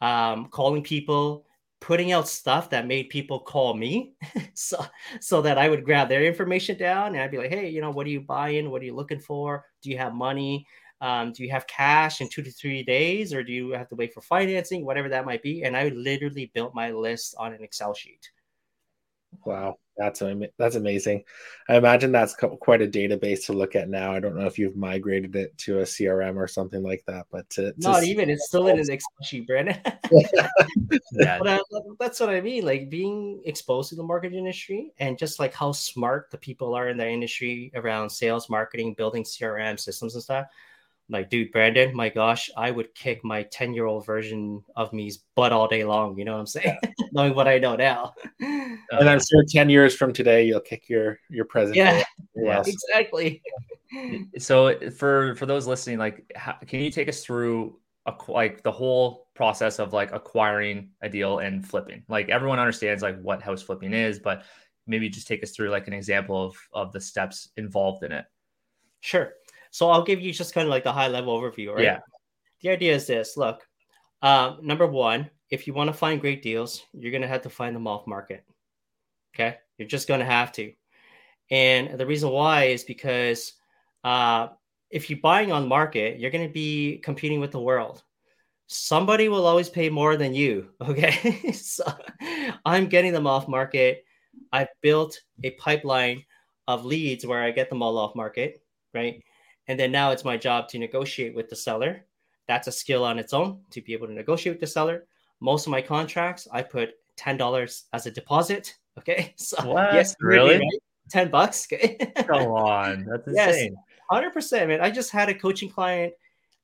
um, 0.00 0.46
calling 0.46 0.82
people, 0.82 1.46
putting 1.80 2.12
out 2.12 2.28
stuff 2.28 2.70
that 2.70 2.86
made 2.86 3.10
people 3.10 3.38
call 3.38 3.74
me 3.74 4.14
so 4.54 4.84
so 5.20 5.42
that 5.42 5.58
I 5.58 5.68
would 5.68 5.84
grab 5.84 6.08
their 6.08 6.24
information 6.24 6.78
down 6.78 7.08
and 7.14 7.18
I'd 7.18 7.30
be 7.30 7.38
like, 7.38 7.50
hey, 7.50 7.68
you 7.68 7.80
know, 7.80 7.90
what 7.90 8.06
are 8.06 8.10
you 8.10 8.20
buying? 8.20 8.70
What 8.70 8.80
are 8.82 8.84
you 8.84 8.94
looking 8.94 9.20
for? 9.20 9.64
Do 9.82 9.90
you 9.90 9.98
have 9.98 10.14
money? 10.14 10.66
Um, 11.00 11.32
do 11.32 11.44
you 11.44 11.50
have 11.50 11.66
cash 11.66 12.20
in 12.20 12.28
two 12.28 12.42
to 12.42 12.50
three 12.50 12.82
days, 12.82 13.34
or 13.34 13.42
do 13.42 13.52
you 13.52 13.70
have 13.72 13.88
to 13.88 13.94
wait 13.96 14.14
for 14.14 14.22
financing, 14.22 14.84
whatever 14.84 15.10
that 15.10 15.26
might 15.26 15.42
be? 15.42 15.62
And 15.62 15.76
I 15.76 15.88
literally 15.88 16.50
built 16.54 16.74
my 16.74 16.90
list 16.90 17.34
on 17.38 17.52
an 17.52 17.62
Excel 17.62 17.92
sheet. 17.92 18.30
Wow. 19.44 19.76
That's 19.96 20.22
that's 20.58 20.76
amazing. 20.76 21.24
I 21.68 21.76
imagine 21.76 22.12
that's 22.12 22.34
quite 22.34 22.82
a 22.82 22.86
database 22.86 23.46
to 23.46 23.52
look 23.52 23.74
at 23.74 23.88
now. 23.88 24.12
I 24.12 24.20
don't 24.20 24.36
know 24.36 24.46
if 24.46 24.58
you've 24.58 24.76
migrated 24.76 25.34
it 25.36 25.56
to 25.58 25.80
a 25.80 25.82
CRM 25.82 26.36
or 26.36 26.46
something 26.46 26.82
like 26.82 27.04
that, 27.06 27.26
but 27.30 27.48
to, 27.50 27.72
not 27.78 28.00
to 28.00 28.06
even. 28.06 28.28
It's 28.28 28.46
still 28.46 28.68
in 28.68 28.78
an 28.78 28.90
Excel 28.90 29.08
sheet, 29.22 29.46
Brandon. 29.46 29.78
yeah, 31.12 31.38
but 31.38 31.46
uh, 31.46 31.62
I, 31.74 31.80
that's 31.98 32.20
what 32.20 32.30
I 32.30 32.40
mean. 32.40 32.64
Like 32.64 32.90
being 32.90 33.40
exposed 33.44 33.88
to 33.90 33.94
the 33.94 34.02
marketing 34.02 34.38
industry 34.38 34.92
and 34.98 35.18
just 35.18 35.38
like 35.38 35.54
how 35.54 35.72
smart 35.72 36.30
the 36.30 36.38
people 36.38 36.74
are 36.74 36.88
in 36.88 36.98
the 36.98 37.08
industry 37.08 37.72
around 37.74 38.10
sales, 38.10 38.50
marketing, 38.50 38.94
building 38.94 39.24
CRM 39.24 39.80
systems 39.80 40.14
and 40.14 40.22
stuff 40.22 40.46
like, 41.08 41.30
dude, 41.30 41.52
Brandon, 41.52 41.94
my 41.94 42.08
gosh, 42.08 42.50
I 42.56 42.70
would 42.70 42.94
kick 42.94 43.24
my 43.24 43.44
10 43.44 43.74
year 43.74 43.86
old 43.86 44.04
version 44.04 44.62
of 44.74 44.92
me's 44.92 45.18
butt 45.36 45.52
all 45.52 45.68
day 45.68 45.84
long. 45.84 46.18
You 46.18 46.24
know 46.24 46.32
what 46.32 46.40
I'm 46.40 46.46
saying? 46.46 46.76
Knowing 47.12 47.34
what 47.34 47.46
I 47.46 47.58
know 47.58 47.76
now. 47.76 48.14
And 48.40 49.08
I'm 49.08 49.20
sure 49.20 49.44
10 49.48 49.70
years 49.70 49.94
from 49.94 50.12
today, 50.12 50.44
you'll 50.44 50.60
kick 50.60 50.88
your, 50.88 51.18
your 51.30 51.44
present. 51.44 51.76
Yeah, 51.76 52.02
yeah 52.34 52.62
exactly. 52.66 53.42
so 54.38 54.78
for, 54.90 55.36
for 55.36 55.46
those 55.46 55.66
listening, 55.66 55.98
like, 55.98 56.30
how, 56.34 56.56
can 56.66 56.80
you 56.80 56.90
take 56.90 57.08
us 57.08 57.24
through 57.24 57.78
a, 58.06 58.14
like 58.28 58.62
the 58.62 58.72
whole 58.72 59.28
process 59.34 59.78
of 59.78 59.92
like 59.92 60.12
acquiring 60.12 60.90
a 61.02 61.08
deal 61.08 61.38
and 61.38 61.64
flipping? 61.66 62.02
Like 62.08 62.30
everyone 62.30 62.58
understands 62.58 63.02
like 63.02 63.20
what 63.20 63.42
house 63.42 63.62
flipping 63.62 63.92
is, 63.92 64.18
but 64.18 64.42
maybe 64.88 65.08
just 65.08 65.28
take 65.28 65.42
us 65.44 65.52
through 65.52 65.70
like 65.70 65.86
an 65.86 65.92
example 65.92 66.46
of, 66.46 66.56
of 66.72 66.92
the 66.92 67.00
steps 67.00 67.50
involved 67.56 68.02
in 68.02 68.10
it. 68.10 68.24
Sure. 69.00 69.34
So 69.76 69.90
I'll 69.90 70.02
give 70.02 70.22
you 70.22 70.32
just 70.32 70.54
kind 70.54 70.66
of 70.66 70.70
like 70.70 70.84
the 70.84 70.92
high 70.94 71.08
level 71.08 71.38
overview, 71.38 71.74
right? 71.74 71.84
Yeah. 71.84 71.98
The 72.62 72.70
idea 72.70 72.94
is 72.94 73.06
this 73.06 73.36
look, 73.36 73.60
um, 74.22 74.60
number 74.62 74.86
one, 74.86 75.28
if 75.50 75.66
you 75.66 75.74
want 75.74 75.88
to 75.88 75.92
find 75.92 76.18
great 76.18 76.42
deals, 76.42 76.82
you're 76.94 77.10
going 77.10 77.20
to 77.20 77.28
have 77.28 77.42
to 77.42 77.50
find 77.50 77.76
them 77.76 77.86
off 77.86 78.06
market. 78.06 78.42
Okay. 79.34 79.58
You're 79.76 79.86
just 79.86 80.08
going 80.08 80.20
to 80.20 80.24
have 80.24 80.50
to. 80.52 80.72
And 81.50 81.98
the 81.98 82.06
reason 82.06 82.30
why 82.30 82.68
is 82.68 82.84
because 82.84 83.52
uh, 84.02 84.48
if 84.88 85.10
you're 85.10 85.20
buying 85.20 85.52
on 85.52 85.68
market, 85.68 86.18
you're 86.18 86.30
going 86.30 86.48
to 86.48 86.54
be 86.54 86.96
competing 87.04 87.40
with 87.40 87.50
the 87.50 87.60
world. 87.60 88.02
Somebody 88.68 89.28
will 89.28 89.44
always 89.44 89.68
pay 89.68 89.90
more 89.90 90.16
than 90.16 90.32
you. 90.32 90.70
Okay. 90.80 91.52
so 91.52 91.84
I'm 92.64 92.86
getting 92.86 93.12
them 93.12 93.26
off 93.26 93.46
market. 93.46 94.06
I've 94.52 94.72
built 94.80 95.20
a 95.44 95.50
pipeline 95.50 96.24
of 96.66 96.86
leads 96.86 97.26
where 97.26 97.42
I 97.42 97.50
get 97.50 97.68
them 97.68 97.82
all 97.82 97.98
off 97.98 98.16
market. 98.16 98.62
Right. 98.94 99.22
And 99.68 99.78
then 99.78 99.92
now 99.92 100.10
it's 100.10 100.24
my 100.24 100.36
job 100.36 100.68
to 100.68 100.78
negotiate 100.78 101.34
with 101.34 101.48
the 101.48 101.56
seller. 101.56 102.04
That's 102.46 102.68
a 102.68 102.72
skill 102.72 103.04
on 103.04 103.18
its 103.18 103.32
own 103.32 103.60
to 103.70 103.80
be 103.80 103.92
able 103.92 104.06
to 104.06 104.12
negotiate 104.12 104.54
with 104.54 104.60
the 104.60 104.66
seller. 104.66 105.06
Most 105.40 105.66
of 105.66 105.70
my 105.70 105.82
contracts, 105.82 106.46
I 106.52 106.62
put 106.62 106.94
$10 107.18 107.82
as 107.92 108.06
a 108.06 108.10
deposit. 108.10 108.74
Okay. 108.98 109.34
So, 109.36 109.62
what? 109.68 109.92
yes, 109.92 110.16
really? 110.20 110.54
Right? 110.54 110.80
10 111.10 111.30
bucks. 111.30 111.68
Okay. 111.72 111.98
Come 112.16 112.46
on. 112.48 113.04
That's 113.04 113.28
insane. 113.28 113.76
Yes, 114.10 114.50
100%. 114.50 114.68
Man. 114.68 114.80
I 114.80 114.90
just 114.90 115.10
had 115.10 115.28
a 115.28 115.34
coaching 115.34 115.68
client 115.68 116.14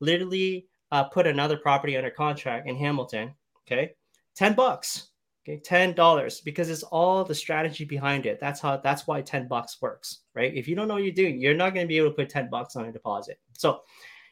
literally 0.00 0.66
uh, 0.90 1.04
put 1.04 1.26
another 1.26 1.58
property 1.58 1.94
under 1.94 2.08
contract 2.08 2.66
in 2.66 2.76
Hamilton. 2.76 3.34
Okay. 3.66 3.92
10 4.36 4.54
bucks. 4.54 5.08
Okay, 5.44 5.58
ten 5.58 5.92
dollars 5.92 6.40
because 6.40 6.70
it's 6.70 6.84
all 6.84 7.24
the 7.24 7.34
strategy 7.34 7.84
behind 7.84 8.26
it. 8.26 8.38
That's 8.38 8.60
how. 8.60 8.76
That's 8.76 9.08
why 9.08 9.22
ten 9.22 9.48
bucks 9.48 9.82
works, 9.82 10.20
right? 10.34 10.54
If 10.54 10.68
you 10.68 10.76
don't 10.76 10.86
know 10.86 10.94
what 10.94 11.02
you're 11.02 11.12
doing, 11.12 11.40
you're 11.40 11.54
not 11.54 11.74
going 11.74 11.84
to 11.84 11.88
be 11.88 11.98
able 11.98 12.10
to 12.10 12.14
put 12.14 12.28
ten 12.28 12.48
bucks 12.48 12.76
on 12.76 12.84
a 12.84 12.92
deposit. 12.92 13.40
So, 13.52 13.80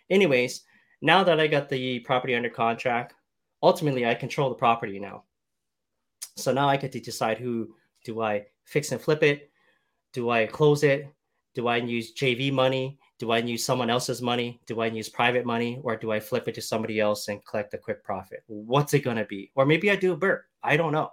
anyways, 0.09 0.63
now 1.03 1.25
that 1.25 1.41
I 1.41 1.49
got 1.49 1.69
the 1.69 1.99
property 2.01 2.37
under 2.37 2.49
contract, 2.49 3.15
ultimately 3.63 4.07
I 4.07 4.15
control 4.15 4.51
the 4.51 4.55
property 4.55 5.01
now. 5.01 5.25
So 6.37 6.53
now 6.53 6.69
I 6.69 6.77
get 6.77 6.93
to 6.93 7.01
decide 7.01 7.39
who 7.39 7.75
do 8.05 8.23
I 8.23 8.47
fix 8.65 8.93
and 8.93 9.01
flip 9.01 9.23
it, 9.23 9.51
do 10.13 10.31
I 10.31 10.47
close 10.47 10.85
it, 10.85 11.13
do 11.55 11.67
I 11.67 11.77
use 11.77 12.15
JV 12.15 12.53
money, 12.53 12.99
do 13.21 13.31
I 13.31 13.39
use 13.39 13.65
someone 13.65 13.91
else's 13.91 14.23
money, 14.23 14.59
do 14.67 14.81
I 14.81 14.87
use 14.87 15.11
private 15.11 15.45
money, 15.45 15.79
or 15.85 15.95
do 15.95 16.11
I 16.11 16.19
flip 16.19 16.49
it 16.49 16.55
to 16.55 16.63
somebody 16.63 16.99
else 16.99 17.29
and 17.29 17.45
collect 17.45 17.75
a 17.75 17.79
quick 17.79 18.03
profit? 18.03 18.43
What's 18.47 18.95
it 18.95 19.01
going 19.01 19.19
to 19.19 19.27
be? 19.27 19.53
Or 19.55 19.67
maybe 19.67 19.91
I 19.91 19.97
do 19.97 20.15
a 20.15 20.17
BRRRR 20.17 20.41
I 20.63 20.77
don't 20.77 20.93
know. 20.93 21.11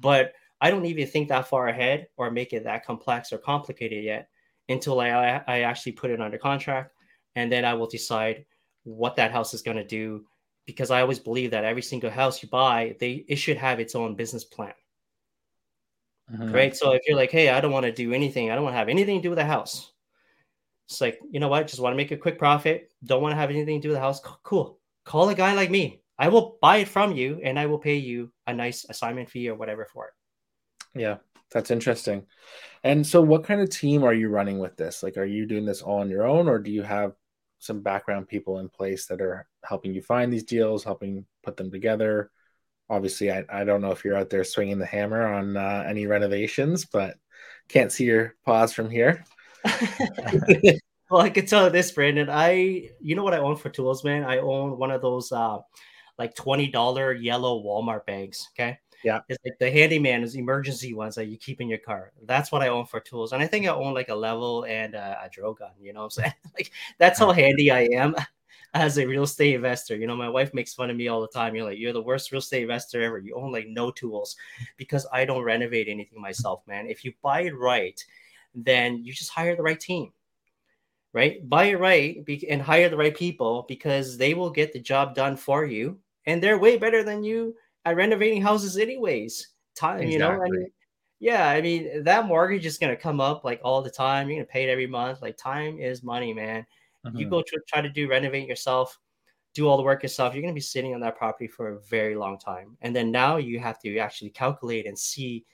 But 0.00 0.32
I 0.60 0.70
don't 0.70 0.86
even 0.86 1.06
think 1.06 1.28
that 1.28 1.46
far 1.46 1.68
ahead 1.68 2.06
or 2.16 2.30
make 2.30 2.54
it 2.54 2.64
that 2.64 2.86
complex 2.86 3.30
or 3.30 3.38
complicated 3.38 4.02
yet 4.02 4.28
until 4.70 5.00
I, 5.00 5.08
I 5.46 5.60
actually 5.60 5.92
put 5.92 6.10
it 6.10 6.20
under 6.20 6.38
contract. 6.38 6.92
And 7.36 7.52
then 7.52 7.64
I 7.66 7.74
will 7.74 7.86
decide 7.86 8.46
what 8.84 9.16
that 9.16 9.30
house 9.30 9.52
is 9.52 9.62
going 9.62 9.76
to 9.76 9.86
do 9.86 10.24
because 10.64 10.90
I 10.90 11.02
always 11.02 11.18
believe 11.18 11.50
that 11.50 11.64
every 11.64 11.82
single 11.82 12.10
house 12.10 12.42
you 12.42 12.48
buy, 12.48 12.96
they 13.00 13.24
it 13.28 13.36
should 13.36 13.58
have 13.58 13.80
its 13.80 13.94
own 13.94 14.14
business 14.14 14.44
plan. 14.44 14.72
Mm-hmm. 16.32 16.52
Right. 16.52 16.74
So 16.74 16.92
if 16.92 17.02
you're 17.06 17.18
like, 17.18 17.30
hey, 17.30 17.50
I 17.50 17.60
don't 17.60 17.72
want 17.72 17.84
to 17.84 17.92
do 17.92 18.14
anything, 18.14 18.50
I 18.50 18.54
don't 18.54 18.64
want 18.64 18.72
to 18.72 18.78
have 18.78 18.88
anything 18.88 19.18
to 19.18 19.22
do 19.22 19.30
with 19.30 19.38
the 19.38 19.44
house. 19.44 19.92
It's 20.88 21.00
like, 21.00 21.18
you 21.30 21.40
know 21.40 21.48
what? 21.48 21.66
Just 21.66 21.80
want 21.80 21.92
to 21.92 21.96
make 21.96 22.10
a 22.10 22.16
quick 22.16 22.38
profit. 22.38 22.92
Don't 23.04 23.22
want 23.22 23.32
to 23.32 23.36
have 23.36 23.50
anything 23.50 23.80
to 23.80 23.82
do 23.82 23.88
with 23.88 23.96
the 23.96 24.02
house. 24.02 24.20
Cool. 24.42 24.78
Call 25.04 25.28
a 25.28 25.34
guy 25.34 25.54
like 25.54 25.70
me. 25.70 26.02
I 26.18 26.28
will 26.28 26.58
buy 26.60 26.78
it 26.78 26.88
from 26.88 27.12
you 27.12 27.40
and 27.42 27.58
I 27.58 27.66
will 27.66 27.78
pay 27.78 27.96
you 27.96 28.32
a 28.46 28.54
nice 28.54 28.86
assignment 28.88 29.30
fee 29.30 29.48
or 29.48 29.54
whatever 29.54 29.86
for 29.92 30.06
it. 30.06 30.98
Yeah, 30.98 31.16
that's 31.50 31.70
interesting. 31.70 32.26
And 32.84 33.06
so, 33.06 33.20
what 33.20 33.44
kind 33.44 33.60
of 33.60 33.70
team 33.70 34.04
are 34.04 34.14
you 34.14 34.28
running 34.28 34.58
with 34.58 34.76
this? 34.76 35.02
Like, 35.02 35.16
are 35.16 35.24
you 35.24 35.46
doing 35.46 35.64
this 35.64 35.82
all 35.82 36.00
on 36.00 36.10
your 36.10 36.26
own 36.26 36.48
or 36.48 36.58
do 36.58 36.70
you 36.70 36.82
have 36.82 37.14
some 37.58 37.80
background 37.80 38.28
people 38.28 38.60
in 38.60 38.68
place 38.68 39.06
that 39.06 39.20
are 39.20 39.48
helping 39.64 39.92
you 39.92 40.02
find 40.02 40.32
these 40.32 40.44
deals, 40.44 40.84
helping 40.84 41.26
put 41.42 41.56
them 41.56 41.70
together? 41.70 42.30
Obviously, 42.88 43.32
I, 43.32 43.44
I 43.48 43.64
don't 43.64 43.80
know 43.80 43.90
if 43.90 44.04
you're 44.04 44.16
out 44.16 44.30
there 44.30 44.44
swinging 44.44 44.78
the 44.78 44.86
hammer 44.86 45.26
on 45.26 45.56
uh, 45.56 45.84
any 45.88 46.06
renovations, 46.06 46.84
but 46.84 47.16
can't 47.68 47.90
see 47.90 48.04
your 48.04 48.34
paws 48.44 48.72
from 48.72 48.90
here. 48.90 49.24
well, 51.10 51.22
I 51.22 51.30
can 51.30 51.46
tell 51.46 51.64
you 51.64 51.70
this, 51.70 51.92
Brandon. 51.92 52.28
I, 52.30 52.90
you 53.00 53.14
know 53.16 53.24
what 53.24 53.34
I 53.34 53.38
own 53.38 53.56
for 53.56 53.70
tools, 53.70 54.04
man? 54.04 54.24
I 54.24 54.38
own 54.38 54.78
one 54.78 54.90
of 54.90 55.02
those 55.02 55.32
uh, 55.32 55.58
like 56.18 56.34
$20 56.34 57.22
yellow 57.22 57.62
Walmart 57.62 58.06
bags. 58.06 58.48
Okay. 58.54 58.78
Yeah. 59.04 59.20
It's 59.28 59.38
like 59.44 59.58
the 59.60 59.70
handyman 59.70 60.22
is 60.22 60.34
emergency 60.34 60.94
ones 60.94 61.14
that 61.16 61.26
you 61.26 61.36
keep 61.36 61.60
in 61.60 61.68
your 61.68 61.78
car. 61.78 62.12
That's 62.24 62.50
what 62.50 62.62
I 62.62 62.68
own 62.68 62.86
for 62.86 63.00
tools. 63.00 63.32
And 63.32 63.42
I 63.42 63.46
think 63.46 63.66
I 63.66 63.70
own 63.70 63.92
like 63.92 64.08
a 64.08 64.14
level 64.14 64.64
and 64.64 64.94
a, 64.94 65.18
a 65.24 65.28
drill 65.28 65.52
gun. 65.52 65.72
You 65.80 65.92
know 65.92 66.00
what 66.00 66.04
I'm 66.06 66.10
saying? 66.10 66.32
like 66.54 66.70
that's 66.98 67.18
how 67.18 67.30
handy 67.30 67.70
I 67.70 67.82
am 67.92 68.14
as 68.74 68.96
a 68.98 69.06
real 69.06 69.24
estate 69.24 69.54
investor. 69.54 69.94
You 69.94 70.06
know, 70.06 70.16
my 70.16 70.30
wife 70.30 70.54
makes 70.54 70.72
fun 70.72 70.88
of 70.88 70.96
me 70.96 71.08
all 71.08 71.20
the 71.20 71.28
time. 71.28 71.54
You're 71.54 71.66
like, 71.66 71.78
you're 71.78 71.92
the 71.92 72.02
worst 72.02 72.32
real 72.32 72.38
estate 72.38 72.62
investor 72.62 73.02
ever. 73.02 73.18
You 73.18 73.34
own 73.34 73.52
like 73.52 73.68
no 73.68 73.90
tools 73.90 74.36
because 74.78 75.06
I 75.12 75.26
don't 75.26 75.44
renovate 75.44 75.88
anything 75.88 76.20
myself, 76.20 76.62
man. 76.66 76.86
If 76.86 77.04
you 77.04 77.12
buy 77.20 77.42
it 77.42 77.56
right, 77.58 78.02
then 78.54 79.04
you 79.04 79.12
just 79.12 79.30
hire 79.30 79.56
the 79.56 79.62
right 79.62 79.80
team 79.80 80.12
right? 81.14 81.48
Buy 81.48 81.66
it 81.66 81.80
right 81.80 82.22
and 82.50 82.60
hire 82.60 82.90
the 82.90 82.96
right 82.96 83.16
people 83.16 83.64
because 83.68 84.18
they 84.18 84.34
will 84.34 84.50
get 84.50 84.72
the 84.72 84.80
job 84.80 85.14
done 85.14 85.36
for 85.36 85.64
you 85.64 85.98
and 86.26 86.42
they're 86.42 86.58
way 86.58 86.76
better 86.76 87.02
than 87.02 87.24
you 87.24 87.54
at 87.86 87.96
renovating 87.96 88.42
houses 88.42 88.76
anyways. 88.76 89.48
Time, 89.74 90.00
exactly. 90.00 90.12
you 90.12 90.18
know, 90.18 90.30
I 90.30 90.48
mean, 90.50 90.70
yeah, 91.20 91.48
I 91.48 91.60
mean 91.62 92.04
that 92.04 92.26
mortgage 92.26 92.66
is 92.66 92.78
gonna 92.78 92.96
come 92.96 93.20
up 93.20 93.44
like 93.44 93.60
all 93.64 93.80
the 93.80 93.90
time. 93.90 94.28
You're 94.28 94.38
gonna 94.38 94.46
pay 94.46 94.64
it 94.64 94.70
every 94.70 94.86
month. 94.86 95.22
Like 95.22 95.36
time 95.36 95.78
is 95.78 96.02
money, 96.02 96.34
man. 96.34 96.66
Mm-hmm. 97.06 97.16
You 97.16 97.30
go 97.30 97.42
to 97.42 97.60
try 97.68 97.80
to 97.80 97.88
do 97.88 98.08
renovate 98.08 98.48
yourself, 98.48 98.98
do 99.54 99.68
all 99.68 99.76
the 99.76 99.82
work 99.82 100.02
yourself. 100.02 100.34
You're 100.34 100.42
gonna 100.42 100.52
be 100.52 100.60
sitting 100.60 100.94
on 100.94 101.00
that 101.00 101.16
property 101.16 101.46
for 101.46 101.70
a 101.70 101.80
very 101.80 102.16
long 102.16 102.38
time, 102.38 102.76
and 102.82 102.94
then 102.94 103.10
now 103.10 103.36
you 103.36 103.58
have 103.60 103.78
to 103.80 103.98
actually 103.98 104.30
calculate 104.30 104.86
and 104.86 104.98
see 104.98 105.44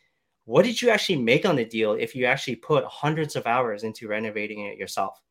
what 0.51 0.65
did 0.65 0.83
you 0.83 0.91
actually 0.91 1.15
make 1.15 1.47
on 1.47 1.55
the 1.55 1.65
deal 1.65 1.93
if 1.93 2.17
you 2.17 2.25
actually 2.25 2.57
put 2.57 2.85
hundreds 2.85 3.37
of 3.37 3.47
hours 3.47 3.85
into 3.85 4.09
renovating 4.09 4.67
it 4.67 4.77
yourself. 4.77 5.23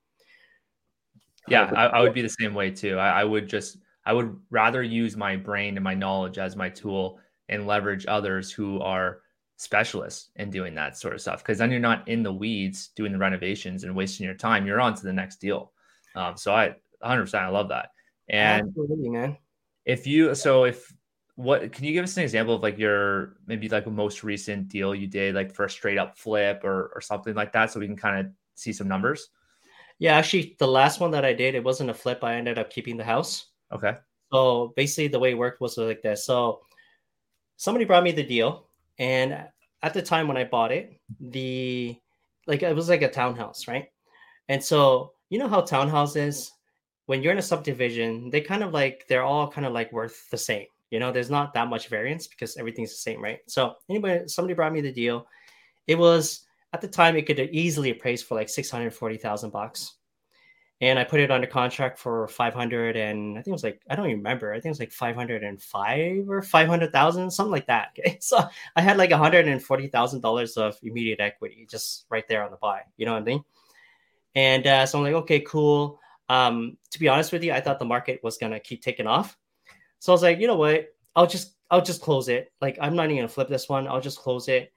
Yeah, 1.49 1.69
I, 1.75 1.87
I 1.87 2.01
would 2.01 2.13
be 2.13 2.21
the 2.21 2.29
same 2.29 2.53
way 2.53 2.71
too. 2.71 2.97
I, 2.97 3.19
I 3.19 3.23
would 3.25 3.49
just 3.49 3.79
I 4.05 4.13
would 4.13 4.39
rather 4.49 4.81
use 4.81 5.17
my 5.17 5.35
brain 5.35 5.75
and 5.75 5.83
my 5.83 5.93
knowledge 5.93 6.37
as 6.37 6.55
my 6.55 6.69
tool 6.69 7.19
and 7.49 7.67
leverage 7.67 8.05
others 8.07 8.49
who 8.49 8.79
are 8.79 9.19
specialists 9.57 10.29
in 10.37 10.51
doing 10.51 10.73
that 10.75 10.97
sort 10.97 11.15
of 11.15 11.19
stuff. 11.19 11.43
Because 11.43 11.57
then 11.57 11.69
you're 11.69 11.81
not 11.81 12.07
in 12.07 12.23
the 12.23 12.31
weeds 12.31 12.91
doing 12.95 13.11
the 13.11 13.17
renovations 13.17 13.83
and 13.83 13.93
wasting 13.93 14.25
your 14.25 14.35
time. 14.35 14.65
You're 14.65 14.79
on 14.79 14.95
to 14.95 15.03
the 15.03 15.11
next 15.11 15.41
deal. 15.41 15.73
Um, 16.15 16.37
so 16.37 16.53
I 16.55 16.75
100% 17.03 17.33
I 17.35 17.49
love 17.49 17.67
that. 17.67 17.89
And 18.29 18.69
Absolutely, 18.69 19.09
man. 19.09 19.37
If 19.83 20.07
you 20.07 20.33
so 20.33 20.63
if 20.63 20.93
what 21.39 21.71
can 21.71 21.85
you 21.85 21.93
give 21.93 22.03
us 22.03 22.17
an 22.17 22.23
example 22.23 22.53
of 22.53 22.61
like 22.61 22.77
your 22.77 23.37
maybe 23.47 23.69
like 23.69 23.85
a 23.85 23.89
most 23.89 24.25
recent 24.25 24.67
deal 24.67 24.93
you 24.93 25.07
did 25.07 25.33
like 25.33 25.53
for 25.55 25.63
a 25.63 25.69
straight 25.69 25.97
up 25.97 26.17
flip 26.17 26.65
or 26.65 26.91
or 26.93 26.99
something 26.99 27.33
like 27.33 27.53
that 27.53 27.71
so 27.71 27.79
we 27.79 27.87
can 27.87 27.95
kind 27.95 28.19
of 28.19 28.33
see 28.55 28.73
some 28.73 28.89
numbers? 28.89 29.29
Yeah, 29.99 30.17
actually 30.17 30.57
the 30.59 30.67
last 30.67 30.99
one 30.99 31.11
that 31.11 31.23
I 31.23 31.31
did, 31.31 31.55
it 31.55 31.63
wasn't 31.63 31.91
a 31.91 31.93
flip. 31.93 32.25
I 32.25 32.35
ended 32.35 32.59
up 32.59 32.69
keeping 32.69 32.97
the 32.97 33.05
house. 33.05 33.45
Okay. 33.71 33.95
So 34.33 34.73
basically, 34.75 35.07
the 35.07 35.19
way 35.19 35.31
it 35.31 35.37
worked 35.37 35.61
was 35.61 35.77
like 35.77 36.01
this. 36.01 36.25
So 36.25 36.59
somebody 37.55 37.85
brought 37.85 38.03
me 38.03 38.11
the 38.11 38.23
deal, 38.23 38.67
and 38.97 39.47
at 39.81 39.93
the 39.93 40.01
time 40.01 40.27
when 40.27 40.35
I 40.35 40.43
bought 40.43 40.73
it, 40.73 40.99
the 41.21 41.95
like 42.47 42.63
it 42.63 42.75
was 42.75 42.89
like 42.89 43.01
a 43.01 43.09
townhouse, 43.09 43.65
right? 43.65 43.87
And 44.49 44.61
so 44.61 45.13
you 45.29 45.39
know 45.39 45.47
how 45.47 45.61
townhouses, 45.61 46.51
when 47.05 47.23
you're 47.23 47.31
in 47.31 47.39
a 47.39 47.41
subdivision, 47.41 48.29
they 48.29 48.41
kind 48.41 48.61
of 48.61 48.73
like 48.73 49.05
they're 49.07 49.23
all 49.23 49.49
kind 49.49 49.65
of 49.65 49.71
like 49.71 49.93
worth 49.93 50.29
the 50.31 50.37
same. 50.37 50.67
You 50.91 50.99
know, 50.99 51.11
there's 51.11 51.29
not 51.29 51.53
that 51.53 51.67
much 51.67 51.87
variance 51.87 52.27
because 52.27 52.57
everything's 52.57 52.91
the 52.91 52.97
same, 52.97 53.23
right? 53.23 53.39
So 53.47 53.75
anyway, 53.89 54.23
somebody 54.27 54.53
brought 54.53 54.73
me 54.73 54.81
the 54.81 54.91
deal. 54.91 55.27
it 55.87 55.97
was 55.97 56.45
at 56.73 56.81
the 56.81 56.87
time 56.87 57.15
it 57.15 57.25
could 57.25 57.39
easily 57.39 57.89
appraise 57.91 58.21
for 58.21 58.35
like 58.35 58.49
640,000 58.49 59.49
bucks. 59.49 59.95
And 60.81 60.97
I 60.97 61.03
put 61.03 61.19
it 61.19 61.29
under 61.29 61.47
contract 61.47 61.99
for 61.99 62.27
500 62.29 62.95
and 62.95 63.33
I 63.37 63.41
think 63.41 63.47
it 63.47 63.51
was 63.51 63.63
like 63.63 63.81
I 63.89 63.95
don't 63.95 64.05
even 64.05 64.19
remember. 64.19 64.51
I 64.53 64.55
think 64.55 64.67
it 64.67 64.69
was 64.69 64.79
like 64.79 64.93
505 64.93 66.29
or 66.29 66.41
500,000 66.41 67.31
something 67.31 67.51
like 67.51 67.67
that. 67.67 67.89
Okay? 67.99 68.17
So 68.21 68.39
I 68.75 68.81
had 68.81 68.97
like 68.97 69.09
$140,000 69.09 70.57
of 70.57 70.77
immediate 70.81 71.19
equity 71.19 71.67
just 71.69 72.05
right 72.09 72.27
there 72.29 72.43
on 72.43 72.51
the 72.51 72.57
buy. 72.57 72.81
You 72.95 73.05
know 73.05 73.13
what 73.13 73.23
I 73.23 73.25
mean? 73.25 73.43
And 74.35 74.65
uh, 74.65 74.85
so 74.85 74.99
I'm 74.99 75.03
like, 75.03 75.15
okay, 75.15 75.41
cool. 75.41 75.99
Um, 76.29 76.77
to 76.91 76.99
be 76.99 77.09
honest 77.09 77.33
with 77.33 77.43
you, 77.43 77.51
I 77.51 77.59
thought 77.59 77.79
the 77.79 77.85
market 77.85 78.21
was 78.23 78.37
gonna 78.37 78.59
keep 78.59 78.81
taking 78.81 79.07
off. 79.07 79.37
So 79.99 80.11
I 80.11 80.15
was 80.15 80.23
like, 80.23 80.39
you 80.39 80.47
know 80.47 80.55
what? 80.55 80.87
I'll 81.15 81.27
just 81.27 81.55
I'll 81.69 81.81
just 81.81 82.01
close 82.01 82.29
it. 82.29 82.51
Like 82.61 82.77
I'm 82.81 82.95
not 82.95 83.05
even 83.05 83.17
gonna 83.17 83.27
flip 83.27 83.49
this 83.49 83.69
one. 83.69 83.87
I'll 83.87 84.01
just 84.01 84.19
close 84.19 84.47
it. 84.47 84.71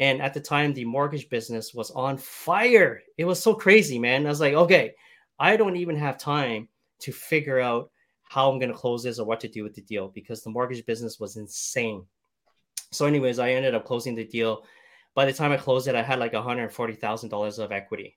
And 0.00 0.20
at 0.20 0.34
the 0.34 0.40
time, 0.40 0.72
the 0.72 0.84
mortgage 0.84 1.28
business 1.28 1.72
was 1.72 1.90
on 1.92 2.18
fire. 2.18 3.02
It 3.18 3.24
was 3.24 3.40
so 3.40 3.54
crazy, 3.54 3.98
man. 3.98 4.26
I 4.26 4.30
was 4.30 4.40
like, 4.40 4.54
okay, 4.54 4.94
I 5.38 5.56
don't 5.56 5.76
even 5.76 5.96
have 5.96 6.18
time 6.18 6.68
to 7.00 7.12
figure 7.12 7.60
out 7.60 7.90
how 8.22 8.50
I'm 8.50 8.58
gonna 8.58 8.74
close 8.74 9.02
this 9.02 9.18
or 9.18 9.26
what 9.26 9.40
to 9.40 9.48
do 9.48 9.62
with 9.62 9.74
the 9.74 9.82
deal 9.82 10.08
because 10.08 10.42
the 10.42 10.50
mortgage 10.50 10.84
business 10.86 11.20
was 11.20 11.36
insane. 11.36 12.04
So, 12.90 13.06
anyways, 13.06 13.38
I 13.38 13.50
ended 13.52 13.74
up 13.74 13.84
closing 13.84 14.14
the 14.14 14.24
deal. 14.24 14.64
By 15.14 15.26
the 15.26 15.32
time 15.32 15.52
I 15.52 15.56
closed 15.56 15.88
it, 15.88 15.94
I 15.94 16.02
had 16.02 16.18
like 16.18 16.32
$140,000 16.32 17.58
of 17.58 17.72
equity. 17.72 18.16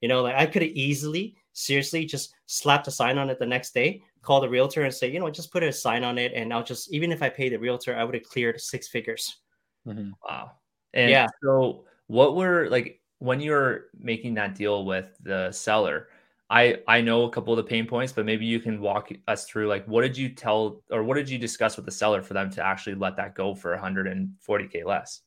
You 0.00 0.08
know, 0.08 0.22
like 0.22 0.36
I 0.36 0.46
could 0.46 0.62
have 0.62 0.70
easily, 0.70 1.36
seriously, 1.52 2.04
just 2.04 2.34
slapped 2.46 2.86
a 2.86 2.92
sign 2.92 3.18
on 3.18 3.30
it 3.30 3.38
the 3.38 3.46
next 3.46 3.74
day, 3.74 4.02
call 4.22 4.40
the 4.40 4.48
realtor 4.48 4.82
and 4.82 4.94
say, 4.94 5.10
you 5.10 5.20
know, 5.20 5.30
just 5.30 5.52
put 5.52 5.62
a 5.62 5.72
sign 5.72 6.04
on 6.04 6.18
it, 6.18 6.32
and 6.34 6.52
I'll 6.52 6.64
just 6.64 6.92
even 6.92 7.12
if 7.12 7.22
I 7.22 7.28
pay 7.28 7.48
the 7.48 7.58
realtor, 7.58 7.96
I 7.96 8.04
would 8.04 8.14
have 8.14 8.24
cleared 8.24 8.60
six 8.60 8.88
figures. 8.88 9.38
Mm-hmm. 9.86 10.10
Wow. 10.28 10.52
And 10.94 11.10
yeah. 11.10 11.28
So, 11.42 11.84
what 12.06 12.36
were 12.36 12.68
like 12.70 13.00
when 13.18 13.40
you 13.40 13.52
were 13.52 13.86
making 13.98 14.34
that 14.34 14.54
deal 14.54 14.84
with 14.84 15.06
the 15.22 15.52
seller? 15.52 16.08
I 16.50 16.78
I 16.88 17.00
know 17.02 17.24
a 17.24 17.30
couple 17.30 17.52
of 17.52 17.58
the 17.58 17.64
pain 17.64 17.86
points, 17.86 18.12
but 18.12 18.24
maybe 18.24 18.46
you 18.46 18.60
can 18.60 18.80
walk 18.80 19.10
us 19.26 19.46
through 19.46 19.68
like 19.68 19.84
what 19.86 20.02
did 20.02 20.16
you 20.16 20.30
tell 20.30 20.82
or 20.90 21.02
what 21.02 21.14
did 21.14 21.28
you 21.28 21.38
discuss 21.38 21.76
with 21.76 21.84
the 21.84 21.92
seller 21.92 22.22
for 22.22 22.34
them 22.34 22.50
to 22.52 22.64
actually 22.64 22.96
let 22.96 23.16
that 23.16 23.34
go 23.34 23.54
for 23.54 23.76
140k 23.76 24.84
less? 24.84 25.20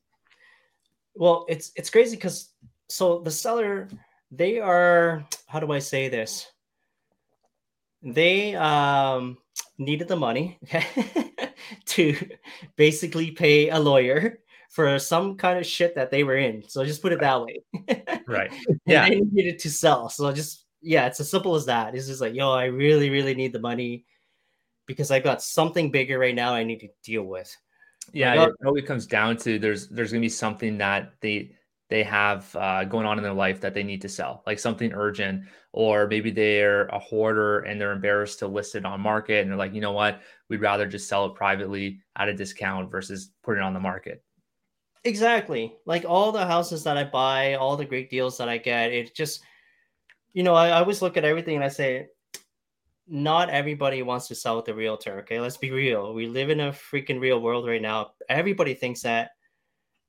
Well, 1.13 1.45
it's 1.48 1.71
it's 1.75 1.89
crazy 1.89 2.15
because 2.15 2.50
so 2.89 3.19
the 3.19 3.31
seller 3.31 3.88
they 4.31 4.60
are 4.60 5.25
how 5.48 5.60
do 5.60 5.71
I 5.71 5.79
say 5.79 6.10
this? 6.10 6.50
They 8.03 8.55
um 8.55 9.38
needed 9.77 10.08
the 10.08 10.15
money 10.15 10.60
to 11.86 12.15
basically 12.75 13.31
pay 13.31 13.70
a 13.70 13.79
lawyer 13.79 14.39
for 14.70 14.98
some 15.00 15.36
kind 15.36 15.60
of 15.60 15.65
shit 15.65 15.96
that 15.96 16.12
they 16.12 16.24
were 16.24 16.38
in. 16.38 16.63
So 16.67 16.86
just 16.86 17.01
put 17.01 17.12
it 17.12 17.20
that 17.20 17.41
way. 17.41 17.60
right. 18.27 18.51
Yeah. 18.86 19.10
they 19.10 19.20
needed 19.20 19.60
to 19.60 19.70
sell. 19.70 20.10
So 20.10 20.31
just 20.31 20.65
yeah, 20.81 21.08
it's 21.08 21.20
as 21.20 21.29
simple 21.29 21.55
as 21.55 21.65
that. 21.65 21.93
It's 21.93 22.08
just 22.08 22.22
like, 22.22 22.34
yo, 22.34 22.51
I 22.51 22.65
really, 22.65 23.10
really 23.10 23.36
need 23.36 23.53
the 23.53 23.60
money 23.60 24.05
because 24.88 25.12
I 25.12 25.20
got 25.20 25.43
something 25.43 25.91
bigger 25.91 26.17
right 26.17 26.34
now 26.34 26.53
I 26.53 26.63
need 26.63 26.79
to 26.79 26.89
deal 27.03 27.24
with. 27.24 27.55
Yeah, 28.13 28.36
got- 28.36 28.50
it 28.50 28.55
probably 28.62 28.81
comes 28.81 29.05
down 29.05 29.38
to 29.38 29.60
there's 29.60 29.88
there's 29.89 30.12
gonna 30.12 30.22
be 30.22 30.29
something 30.29 30.77
that 30.79 31.13
they 31.22 31.51
they 31.91 32.03
have 32.03 32.55
uh, 32.55 32.86
going 32.86 33.05
on 33.05 33.17
in 33.17 33.24
their 33.24 33.33
life 33.33 33.60
that 33.60 33.74
they 33.74 33.83
need 33.83 34.01
to 34.01 34.10
sell, 34.10 34.41
like 34.48 34.57
something 34.57 34.93
urgent, 34.93 35.43
or 35.74 36.07
maybe 36.07 36.31
they're 36.31 36.86
a 36.88 36.98
hoarder 36.98 37.60
and 37.60 37.79
they're 37.79 37.91
embarrassed 37.91 38.39
to 38.39 38.48
list 38.48 38.75
it 38.75 38.86
on 38.86 39.01
market, 39.01 39.41
and 39.41 39.51
they're 39.51 39.57
like, 39.57 39.74
you 39.74 39.81
know 39.81 39.91
what, 39.91 40.21
we'd 40.48 40.62
rather 40.62 40.88
just 40.88 41.10
sell 41.10 41.25
it 41.25 41.36
privately 41.36 42.00
at 42.15 42.29
a 42.29 42.33
discount 42.33 42.89
versus 42.89 43.31
put 43.43 43.57
it 43.57 43.62
on 43.62 43.74
the 43.74 43.79
market. 43.79 44.24
Exactly, 45.03 45.75
like 45.86 46.05
all 46.07 46.31
the 46.31 46.45
houses 46.45 46.83
that 46.86 46.98
I 46.98 47.03
buy, 47.03 47.55
all 47.55 47.75
the 47.75 47.86
great 47.86 48.10
deals 48.10 48.38
that 48.38 48.48
I 48.48 48.57
get, 48.57 48.93
it 48.93 49.13
just, 49.13 49.41
you 50.31 50.43
know, 50.43 50.55
I, 50.55 50.69
I 50.69 50.79
always 50.79 51.01
look 51.01 51.17
at 51.17 51.25
everything 51.25 51.55
and 51.55 51.63
I 51.63 51.67
say, 51.67 52.07
not 53.05 53.50
everybody 53.50 54.01
wants 54.01 54.29
to 54.29 54.36
sell 54.36 54.55
with 54.55 54.65
the 54.65 54.74
realtor. 54.74 55.19
Okay, 55.19 55.41
let's 55.41 55.57
be 55.57 55.71
real. 55.71 56.13
We 56.13 56.27
live 56.27 56.50
in 56.50 56.62
a 56.62 56.71
freaking 56.71 57.19
real 57.19 57.41
world 57.41 57.67
right 57.67 57.81
now. 57.81 58.12
Everybody 58.29 58.75
thinks 58.75 59.01
that 59.01 59.31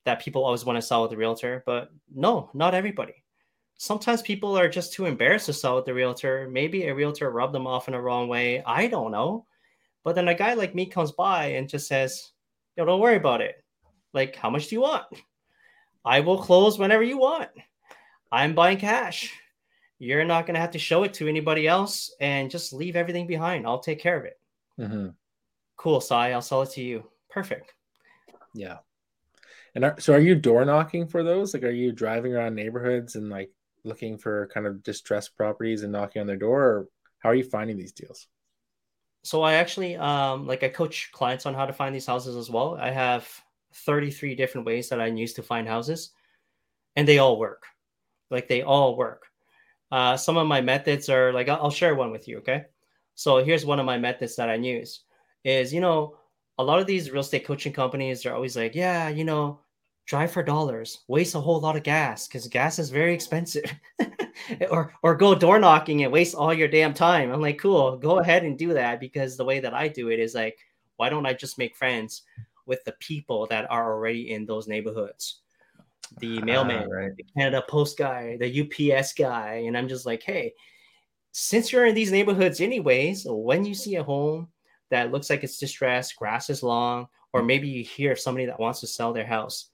that 0.05 0.21
people 0.21 0.45
always 0.45 0.65
want 0.65 0.77
to 0.77 0.83
sell 0.83 1.03
with 1.03 1.13
a 1.13 1.17
realtor, 1.17 1.63
but 1.67 1.91
no, 2.15 2.51
not 2.55 2.75
everybody. 2.75 3.23
Sometimes 3.77 4.23
people 4.23 4.57
are 4.57 4.69
just 4.69 4.93
too 4.93 5.07
embarrassed 5.07 5.47
to 5.47 5.53
sell 5.53 5.77
with 5.77 5.85
the 5.85 5.95
realtor. 5.95 6.49
Maybe 6.51 6.85
a 6.85 6.95
realtor 6.95 7.31
rubbed 7.31 7.55
them 7.55 7.67
off 7.67 7.89
in 7.89 7.95
a 7.95 7.97
the 7.97 8.03
wrong 8.03 8.29
way. 8.29 8.63
I 8.65 8.87
don't 8.87 9.11
know. 9.11 9.47
But 10.05 10.15
then 10.15 10.29
a 10.29 10.35
guy 10.35 10.55
like 10.55 10.75
me 10.75 10.87
comes 10.87 11.13
by 11.13 11.47
and 11.47 11.69
just 11.69 11.89
says, 11.89 12.33
Yo, 12.77 12.85
don't 12.85 13.01
worry 13.01 13.17
about 13.17 13.41
it. 13.41 13.63
Like, 14.15 14.37
how 14.37 14.51
much 14.51 14.69
do 14.69 14.75
you 14.75 14.81
want? 14.81 15.05
I 16.05 16.21
will 16.21 16.39
close 16.39 16.79
whenever 16.79 17.03
you 17.03 17.19
want. 17.19 17.51
I'm 18.31 18.55
buying 18.55 18.79
cash. 18.79 19.33
You're 19.99 20.25
not 20.25 20.47
going 20.47 20.55
to 20.55 20.61
have 20.61 20.73
to 20.73 20.79
show 20.79 21.05
it 21.05 21.15
to 21.15 21.29
anybody 21.29 21.69
else 21.69 22.15
and 22.21 22.51
just 22.51 22.73
leave 22.73 22.97
everything 22.97 23.27
behind. 23.27 23.67
I'll 23.67 23.79
take 23.79 24.01
care 24.01 24.19
of 24.19 24.25
it. 24.25 24.41
Mm-hmm. 24.81 25.09
Cool, 25.77 26.01
Sai. 26.01 26.33
I'll 26.33 26.43
sell 26.43 26.63
it 26.63 26.71
to 26.71 26.83
you. 26.83 27.05
Perfect. 27.31 27.75
Yeah. 28.55 28.79
And 29.75 29.85
are, 29.85 30.01
so, 30.01 30.13
are 30.13 30.21
you 30.21 30.35
door 30.35 30.65
knocking 30.65 31.07
for 31.07 31.23
those? 31.23 31.55
Like, 31.55 31.65
are 31.65 31.71
you 31.71 31.93
driving 31.93 32.35
around 32.35 32.55
neighborhoods 32.55 33.17
and 33.17 33.31
like 33.31 33.51
looking 33.85 34.19
for 34.19 34.49
kind 34.53 34.67
of 34.67 34.83
distressed 34.83 35.37
properties 35.37 35.83
and 35.83 35.93
knocking 35.93 36.21
on 36.21 36.27
their 36.27 36.37
door, 36.37 36.63
or 36.63 36.89
how 37.19 37.31
are 37.31 37.35
you 37.35 37.45
finding 37.45 37.77
these 37.77 37.93
deals? 37.93 38.27
So, 39.23 39.43
I 39.43 39.55
actually 39.55 39.97
um 39.97 40.47
like 40.47 40.63
I 40.63 40.69
coach 40.69 41.11
clients 41.13 41.47
on 41.47 41.55
how 41.55 41.67
to 41.67 41.73
find 41.73 41.95
these 41.95 42.07
houses 42.07 42.37
as 42.37 42.51
well. 42.51 42.77
I 42.79 42.91
have 42.91 43.29
33 43.75 44.35
different 44.35 44.67
ways 44.67 44.89
that 44.91 45.01
I 45.01 45.07
use 45.07 45.33
to 45.35 45.43
find 45.43 45.67
houses, 45.67 46.11
and 46.97 47.09
they 47.09 47.19
all 47.19 47.39
work. 47.39 47.65
Like 48.31 48.49
they 48.49 48.63
all 48.63 48.97
work. 48.97 49.25
Uh, 49.91 50.17
some 50.17 50.39
of 50.39 50.47
my 50.47 50.61
methods 50.61 51.09
are 51.09 51.33
like 51.33 51.49
I'll 51.49 51.71
share 51.71 51.95
one 51.95 52.11
with 52.11 52.29
you. 52.29 52.39
Okay, 52.39 52.65
so 53.15 53.43
here's 53.43 53.65
one 53.65 53.79
of 53.79 53.87
my 53.87 53.99
methods 53.99 54.37
that 54.37 54.49
I 54.49 54.55
use 54.55 55.05
is 55.45 55.73
you 55.73 55.81
know 55.81 56.17
a 56.59 56.65
lot 56.65 56.79
of 56.79 56.87
these 56.87 57.11
real 57.11 57.21
estate 57.21 57.47
coaching 57.47 57.73
companies 57.73 58.27
are 58.27 58.35
always 58.35 58.57
like, 58.57 58.75
yeah, 58.75 59.09
you 59.09 59.25
know, 59.25 59.61
drive 60.07 60.31
for 60.31 60.43
dollars, 60.43 61.01
waste 61.09 61.35
a 61.35 61.41
whole 61.41 61.61
lot 61.61 61.77
of 61.77 61.83
gas 61.83 62.27
because 62.27 62.47
gas 62.49 62.79
is 62.79 62.91
very 62.91 63.15
expensive. 63.15 63.71
or 64.71 64.93
or 65.03 65.15
go 65.15 65.35
door 65.35 65.59
knocking 65.59 66.03
and 66.03 66.13
waste 66.13 66.35
all 66.35 66.53
your 66.53 66.69
damn 66.69 66.95
time. 66.95 67.33
I'm 67.33 67.41
like, 67.41 67.59
cool, 67.59 67.97
go 67.97 68.19
ahead 68.19 68.45
and 68.45 68.59
do 68.59 68.75
that 68.75 69.01
because 69.01 69.37
the 69.37 69.45
way 69.45 69.61
that 69.61 69.75
I 69.75 69.89
do 69.89 70.11
it 70.11 70.19
is 70.19 70.35
like, 70.35 70.59
why 70.97 71.09
don't 71.09 71.27
I 71.27 71.33
just 71.33 71.59
make 71.59 71.77
friends 71.77 72.23
with 72.67 72.85
the 72.85 72.93
people 72.93 73.47
that 73.47 73.71
are 73.71 73.93
already 73.93 74.33
in 74.33 74.47
those 74.47 74.69
neighborhoods? 74.69 75.41
The 76.19 76.39
ah, 76.41 76.45
mailman, 76.45 76.85
uh, 76.85 76.89
right. 76.89 77.17
the 77.17 77.25
Canada 77.37 77.65
Post 77.69 77.97
guy, 77.97 78.37
the 78.39 78.93
UPS 78.93 79.15
guy, 79.15 79.65
and 79.67 79.77
I'm 79.77 79.89
just 79.89 80.05
like, 80.05 80.23
hey, 80.23 80.53
since 81.33 81.73
you're 81.73 81.87
in 81.87 81.95
these 81.95 82.13
neighborhoods 82.13 82.61
anyways, 82.61 83.25
when 83.27 83.65
you 83.65 83.75
see 83.75 83.97
a 83.97 84.03
home 84.03 84.49
that 84.93 85.11
looks 85.11 85.31
like 85.31 85.43
it's 85.43 85.59
distressed, 85.59 86.17
grass 86.17 86.51
is 86.51 86.63
long, 86.63 87.09
or 87.33 87.41
mm. 87.41 87.47
maybe 87.47 87.67
you 87.67 87.83
hear 87.83 88.15
somebody 88.15 88.45
that 88.45 88.61
wants 88.61 88.81
to 88.81 88.87
sell 88.87 89.13
their 89.15 89.27
house. 89.27 89.71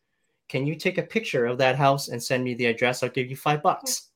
Can 0.49 0.65
you 0.65 0.77
take 0.77 0.97
a 0.97 1.03
picture 1.03 1.45
of 1.45 1.59
that 1.59 1.75
house 1.75 2.09
and 2.09 2.23
send 2.23 2.45
me 2.45 2.55
the 2.55 2.67
address? 2.67 3.03
I'll 3.03 3.11
give 3.11 3.29
you 3.29 3.37
five 3.37 3.61
bucks. 3.61 4.09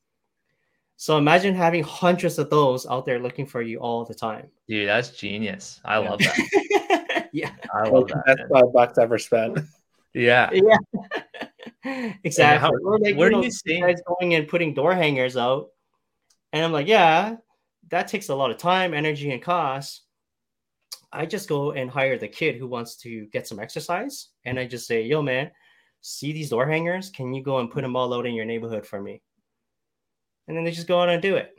So 0.96 1.18
imagine 1.18 1.56
having 1.56 1.82
hundreds 1.82 2.38
of 2.38 2.50
those 2.50 2.86
out 2.86 3.04
there 3.04 3.18
looking 3.18 3.46
for 3.46 3.62
you 3.62 3.78
all 3.78 4.04
the 4.04 4.14
time. 4.14 4.46
Dude, 4.68 4.86
that's 4.86 5.10
genius. 5.10 5.80
I 5.84 5.98
love 5.98 6.20
that. 6.20 7.28
yeah. 7.32 7.50
I 7.74 7.88
love 7.88 8.06
that. 8.06 8.22
That's 8.24 8.42
five 8.48 8.72
bucks 8.72 8.98
ever 8.98 9.18
spent. 9.18 9.58
Yeah. 10.14 10.50
Yeah. 11.84 12.12
exactly. 12.22 12.60
How, 12.60 12.70
or 12.84 13.00
like, 13.00 13.16
where 13.16 13.28
you 13.28 13.36
know, 13.36 13.40
do 13.40 13.46
you 13.46 13.50
see 13.50 13.80
guys 13.80 14.00
going 14.06 14.34
and 14.34 14.46
putting 14.46 14.72
door 14.72 14.94
hangers 14.94 15.36
out? 15.36 15.70
And 16.52 16.64
I'm 16.64 16.70
like, 16.70 16.86
yeah, 16.86 17.36
that 17.88 18.06
takes 18.06 18.28
a 18.28 18.34
lot 18.36 18.52
of 18.52 18.58
time, 18.58 18.94
energy, 18.94 19.32
and 19.32 19.42
cost. 19.42 20.02
I 21.12 21.26
just 21.26 21.48
go 21.48 21.72
and 21.72 21.90
hire 21.90 22.18
the 22.18 22.28
kid 22.28 22.56
who 22.56 22.66
wants 22.66 22.96
to 22.98 23.26
get 23.26 23.46
some 23.46 23.60
exercise. 23.60 24.28
And 24.44 24.58
I 24.58 24.66
just 24.66 24.86
say, 24.86 25.02
yo, 25.02 25.22
man, 25.22 25.50
see 26.00 26.32
these 26.32 26.50
door 26.50 26.66
hangers? 26.66 27.10
Can 27.10 27.34
you 27.34 27.42
go 27.42 27.58
and 27.58 27.70
put 27.70 27.82
them 27.82 27.96
all 27.96 28.14
out 28.14 28.26
in 28.26 28.34
your 28.34 28.46
neighborhood 28.46 28.86
for 28.86 29.00
me? 29.00 29.22
And 30.48 30.56
then 30.56 30.64
they 30.64 30.70
just 30.70 30.88
go 30.88 31.00
out 31.00 31.08
and 31.08 31.22
do 31.22 31.36
it. 31.36 31.54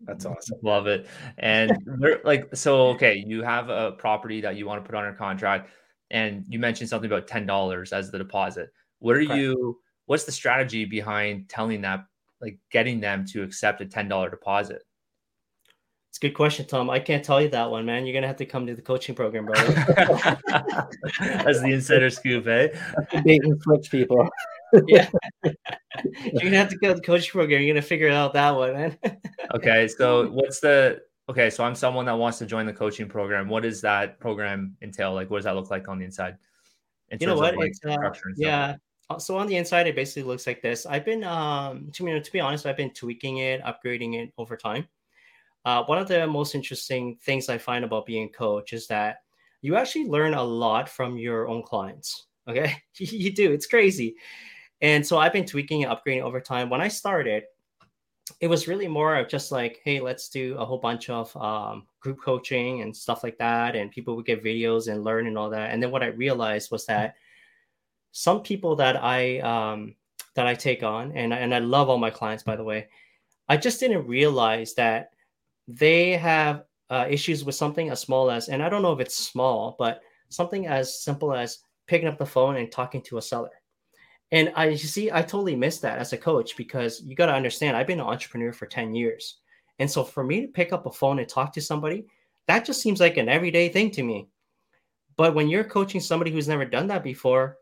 That's 0.00 0.24
awesome. 0.24 0.58
Love 0.62 0.86
it. 0.86 1.08
And 1.38 1.76
like, 2.24 2.54
so, 2.54 2.88
okay, 2.90 3.22
you 3.26 3.42
have 3.42 3.68
a 3.68 3.92
property 3.92 4.40
that 4.42 4.56
you 4.56 4.66
want 4.66 4.82
to 4.82 4.88
put 4.88 4.96
under 4.96 5.12
contract, 5.12 5.70
and 6.10 6.44
you 6.48 6.58
mentioned 6.58 6.88
something 6.88 7.10
about 7.10 7.26
$10 7.26 7.92
as 7.92 8.10
the 8.10 8.18
deposit. 8.18 8.70
What 9.00 9.16
are 9.16 9.24
Correct. 9.24 9.40
you, 9.40 9.80
what's 10.06 10.24
the 10.24 10.32
strategy 10.32 10.84
behind 10.84 11.48
telling 11.48 11.80
that, 11.82 12.04
like 12.40 12.58
getting 12.70 13.00
them 13.00 13.24
to 13.26 13.42
accept 13.42 13.80
a 13.80 13.86
$10 13.86 14.30
deposit? 14.30 14.82
It's 16.08 16.18
a 16.18 16.20
good 16.20 16.34
question, 16.34 16.66
Tom. 16.66 16.88
I 16.88 17.00
can't 17.00 17.24
tell 17.24 17.40
you 17.40 17.48
that 17.50 17.70
one, 17.70 17.84
man. 17.84 18.06
You're 18.06 18.14
gonna 18.14 18.26
have 18.26 18.36
to 18.36 18.46
come 18.46 18.66
to 18.66 18.74
the 18.74 18.82
coaching 18.82 19.14
program, 19.14 19.44
bro. 19.44 19.54
That's 21.20 21.60
the 21.60 21.70
insider 21.72 22.08
scoop, 22.10 22.46
eh? 22.46 22.68
Bait 23.24 23.44
and 23.44 23.60
switch 23.62 23.90
people. 23.90 24.28
yeah. 24.86 25.08
You're 25.44 26.42
gonna 26.42 26.56
have 26.56 26.70
to 26.70 26.78
go 26.78 26.88
to 26.88 26.94
the 26.94 27.02
coaching 27.02 27.30
program. 27.30 27.62
You're 27.62 27.74
gonna 27.74 27.82
figure 27.82 28.08
out 28.08 28.32
that 28.32 28.50
one, 28.56 28.72
man. 28.72 28.98
okay, 29.54 29.86
so 29.86 30.28
what's 30.30 30.60
the 30.60 31.00
okay? 31.28 31.50
So 31.50 31.62
I'm 31.62 31.74
someone 31.74 32.06
that 32.06 32.16
wants 32.16 32.38
to 32.38 32.46
join 32.46 32.64
the 32.64 32.72
coaching 32.72 33.08
program. 33.08 33.48
What 33.48 33.62
does 33.62 33.82
that 33.82 34.18
program 34.18 34.76
entail? 34.80 35.12
Like, 35.12 35.30
what 35.30 35.38
does 35.38 35.44
that 35.44 35.56
look 35.56 35.70
like 35.70 35.88
on 35.88 35.98
the 35.98 36.06
inside? 36.06 36.38
In 37.10 37.18
you 37.20 37.26
know 37.26 37.36
what? 37.36 37.56
Like, 37.56 37.72
uh, 37.86 38.10
yeah, 38.36 38.76
uh, 39.10 39.18
so 39.18 39.38
on 39.38 39.46
the 39.46 39.56
inside, 39.56 39.86
it 39.86 39.94
basically 39.94 40.22
looks 40.22 40.46
like 40.46 40.60
this. 40.60 40.84
I've 40.84 41.04
been, 41.04 41.24
um, 41.24 41.90
to, 41.92 42.04
you 42.04 42.14
know, 42.14 42.20
to 42.20 42.32
be 42.32 42.40
honest, 42.40 42.66
I've 42.66 42.76
been 42.76 42.92
tweaking 42.92 43.38
it, 43.38 43.62
upgrading 43.62 44.22
it 44.22 44.32
over 44.36 44.56
time. 44.56 44.86
Uh, 45.64 45.84
one 45.84 45.98
of 45.98 46.08
the 46.08 46.26
most 46.26 46.54
interesting 46.54 47.16
things 47.22 47.48
I 47.48 47.58
find 47.58 47.84
about 47.84 48.06
being 48.06 48.24
a 48.24 48.36
coach 48.36 48.72
is 48.72 48.86
that 48.88 49.18
you 49.60 49.76
actually 49.76 50.06
learn 50.06 50.34
a 50.34 50.42
lot 50.42 50.88
from 50.88 51.18
your 51.18 51.48
own 51.48 51.62
clients. 51.62 52.26
Okay, 52.48 52.74
you 52.96 53.32
do. 53.32 53.52
It's 53.52 53.66
crazy. 53.66 54.16
And 54.80 55.04
so 55.06 55.18
I've 55.18 55.32
been 55.32 55.44
tweaking 55.44 55.84
and 55.84 55.92
upgrading 55.92 56.22
over 56.22 56.40
time. 56.40 56.70
When 56.70 56.80
I 56.80 56.88
started, 56.88 57.44
it 58.40 58.46
was 58.46 58.68
really 58.68 58.86
more 58.86 59.16
of 59.16 59.28
just 59.28 59.50
like, 59.50 59.80
hey, 59.84 60.00
let's 60.00 60.28
do 60.28 60.56
a 60.56 60.64
whole 60.64 60.78
bunch 60.78 61.10
of 61.10 61.34
um, 61.36 61.86
group 62.00 62.20
coaching 62.22 62.82
and 62.82 62.96
stuff 62.96 63.24
like 63.24 63.38
that. 63.38 63.74
And 63.74 63.90
people 63.90 64.14
would 64.16 64.26
get 64.26 64.44
videos 64.44 64.90
and 64.90 65.02
learn 65.02 65.26
and 65.26 65.36
all 65.36 65.50
that. 65.50 65.70
And 65.70 65.82
then 65.82 65.90
what 65.90 66.02
I 66.02 66.08
realized 66.08 66.70
was 66.70 66.86
that 66.86 67.16
some 68.12 68.42
people 68.42 68.76
that 68.76 69.02
I 69.02 69.40
um, 69.40 69.94
that 70.34 70.46
I 70.46 70.54
take 70.54 70.82
on, 70.82 71.12
and 71.12 71.34
and 71.34 71.54
I 71.54 71.58
love 71.58 71.88
all 71.88 71.98
my 71.98 72.10
clients, 72.10 72.42
by 72.42 72.56
the 72.56 72.64
way, 72.64 72.88
I 73.48 73.56
just 73.56 73.80
didn't 73.80 74.06
realize 74.06 74.74
that 74.74 75.10
they 75.68 76.12
have 76.12 76.64
uh, 76.90 77.06
issues 77.08 77.44
with 77.44 77.54
something 77.54 77.90
as 77.90 78.00
small 78.00 78.30
as, 78.30 78.48
and 78.48 78.62
I 78.62 78.68
don't 78.68 78.82
know 78.82 78.92
if 78.92 79.00
it's 79.00 79.14
small, 79.14 79.76
but 79.78 80.00
something 80.30 80.66
as 80.66 81.02
simple 81.02 81.34
as 81.34 81.58
picking 81.86 82.08
up 82.08 82.18
the 82.18 82.26
phone 82.26 82.56
and 82.56 82.72
talking 82.72 83.02
to 83.02 83.18
a 83.18 83.22
seller. 83.22 83.50
And 84.32 84.52
I 84.56 84.68
you 84.68 84.76
see, 84.76 85.10
I 85.10 85.22
totally 85.22 85.56
missed 85.56 85.82
that 85.82 85.98
as 85.98 86.12
a 86.12 86.18
coach 86.18 86.56
because 86.56 87.02
you 87.02 87.14
got 87.14 87.26
to 87.26 87.34
understand, 87.34 87.76
I've 87.76 87.86
been 87.86 88.00
an 88.00 88.06
entrepreneur 88.06 88.52
for 88.52 88.66
10 88.66 88.94
years. 88.94 89.36
And 89.78 89.90
so 89.90 90.04
for 90.04 90.24
me 90.24 90.40
to 90.40 90.48
pick 90.48 90.72
up 90.72 90.86
a 90.86 90.90
phone 90.90 91.18
and 91.18 91.28
talk 91.28 91.52
to 91.52 91.60
somebody, 91.60 92.06
that 92.46 92.64
just 92.64 92.82
seems 92.82 93.00
like 93.00 93.16
an 93.16 93.28
everyday 93.28 93.68
thing 93.68 93.90
to 93.92 94.02
me. 94.02 94.28
But 95.16 95.34
when 95.34 95.48
you're 95.48 95.64
coaching 95.64 96.00
somebody 96.00 96.30
who's 96.30 96.48
never 96.48 96.64
done 96.64 96.86
that 96.88 97.04
before, 97.04 97.56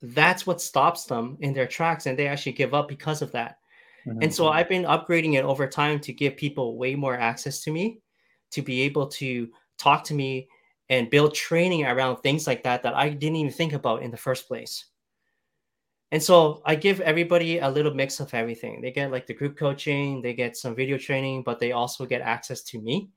that's 0.00 0.46
what 0.46 0.60
stops 0.60 1.04
them 1.04 1.36
in 1.40 1.52
their 1.52 1.66
tracks 1.66 2.06
and 2.06 2.18
they 2.18 2.28
actually 2.28 2.52
give 2.52 2.74
up 2.74 2.88
because 2.88 3.22
of 3.22 3.32
that. 3.32 3.57
Mm-hmm. 4.08 4.22
And 4.22 4.34
so 4.34 4.48
I've 4.48 4.68
been 4.68 4.84
upgrading 4.84 5.34
it 5.34 5.44
over 5.44 5.66
time 5.66 6.00
to 6.00 6.12
give 6.12 6.36
people 6.36 6.78
way 6.78 6.94
more 6.94 7.16
access 7.16 7.60
to 7.62 7.70
me, 7.70 8.00
to 8.52 8.62
be 8.62 8.82
able 8.82 9.06
to 9.08 9.48
talk 9.76 10.04
to 10.04 10.14
me 10.14 10.48
and 10.88 11.10
build 11.10 11.34
training 11.34 11.84
around 11.84 12.16
things 12.18 12.46
like 12.46 12.62
that 12.64 12.82
that 12.82 12.94
I 12.94 13.10
didn't 13.10 13.36
even 13.36 13.52
think 13.52 13.74
about 13.74 14.02
in 14.02 14.10
the 14.10 14.16
first 14.16 14.48
place. 14.48 14.86
And 16.10 16.22
so 16.22 16.62
I 16.64 16.74
give 16.74 17.02
everybody 17.02 17.58
a 17.58 17.68
little 17.68 17.92
mix 17.92 18.18
of 18.18 18.32
everything. 18.32 18.80
They 18.80 18.90
get 18.90 19.10
like 19.10 19.26
the 19.26 19.34
group 19.34 19.58
coaching, 19.58 20.22
they 20.22 20.32
get 20.32 20.56
some 20.56 20.74
video 20.74 20.96
training, 20.96 21.42
but 21.42 21.58
they 21.58 21.72
also 21.72 22.06
get 22.06 22.22
access 22.22 22.62
to 22.62 22.80
me 22.80 23.10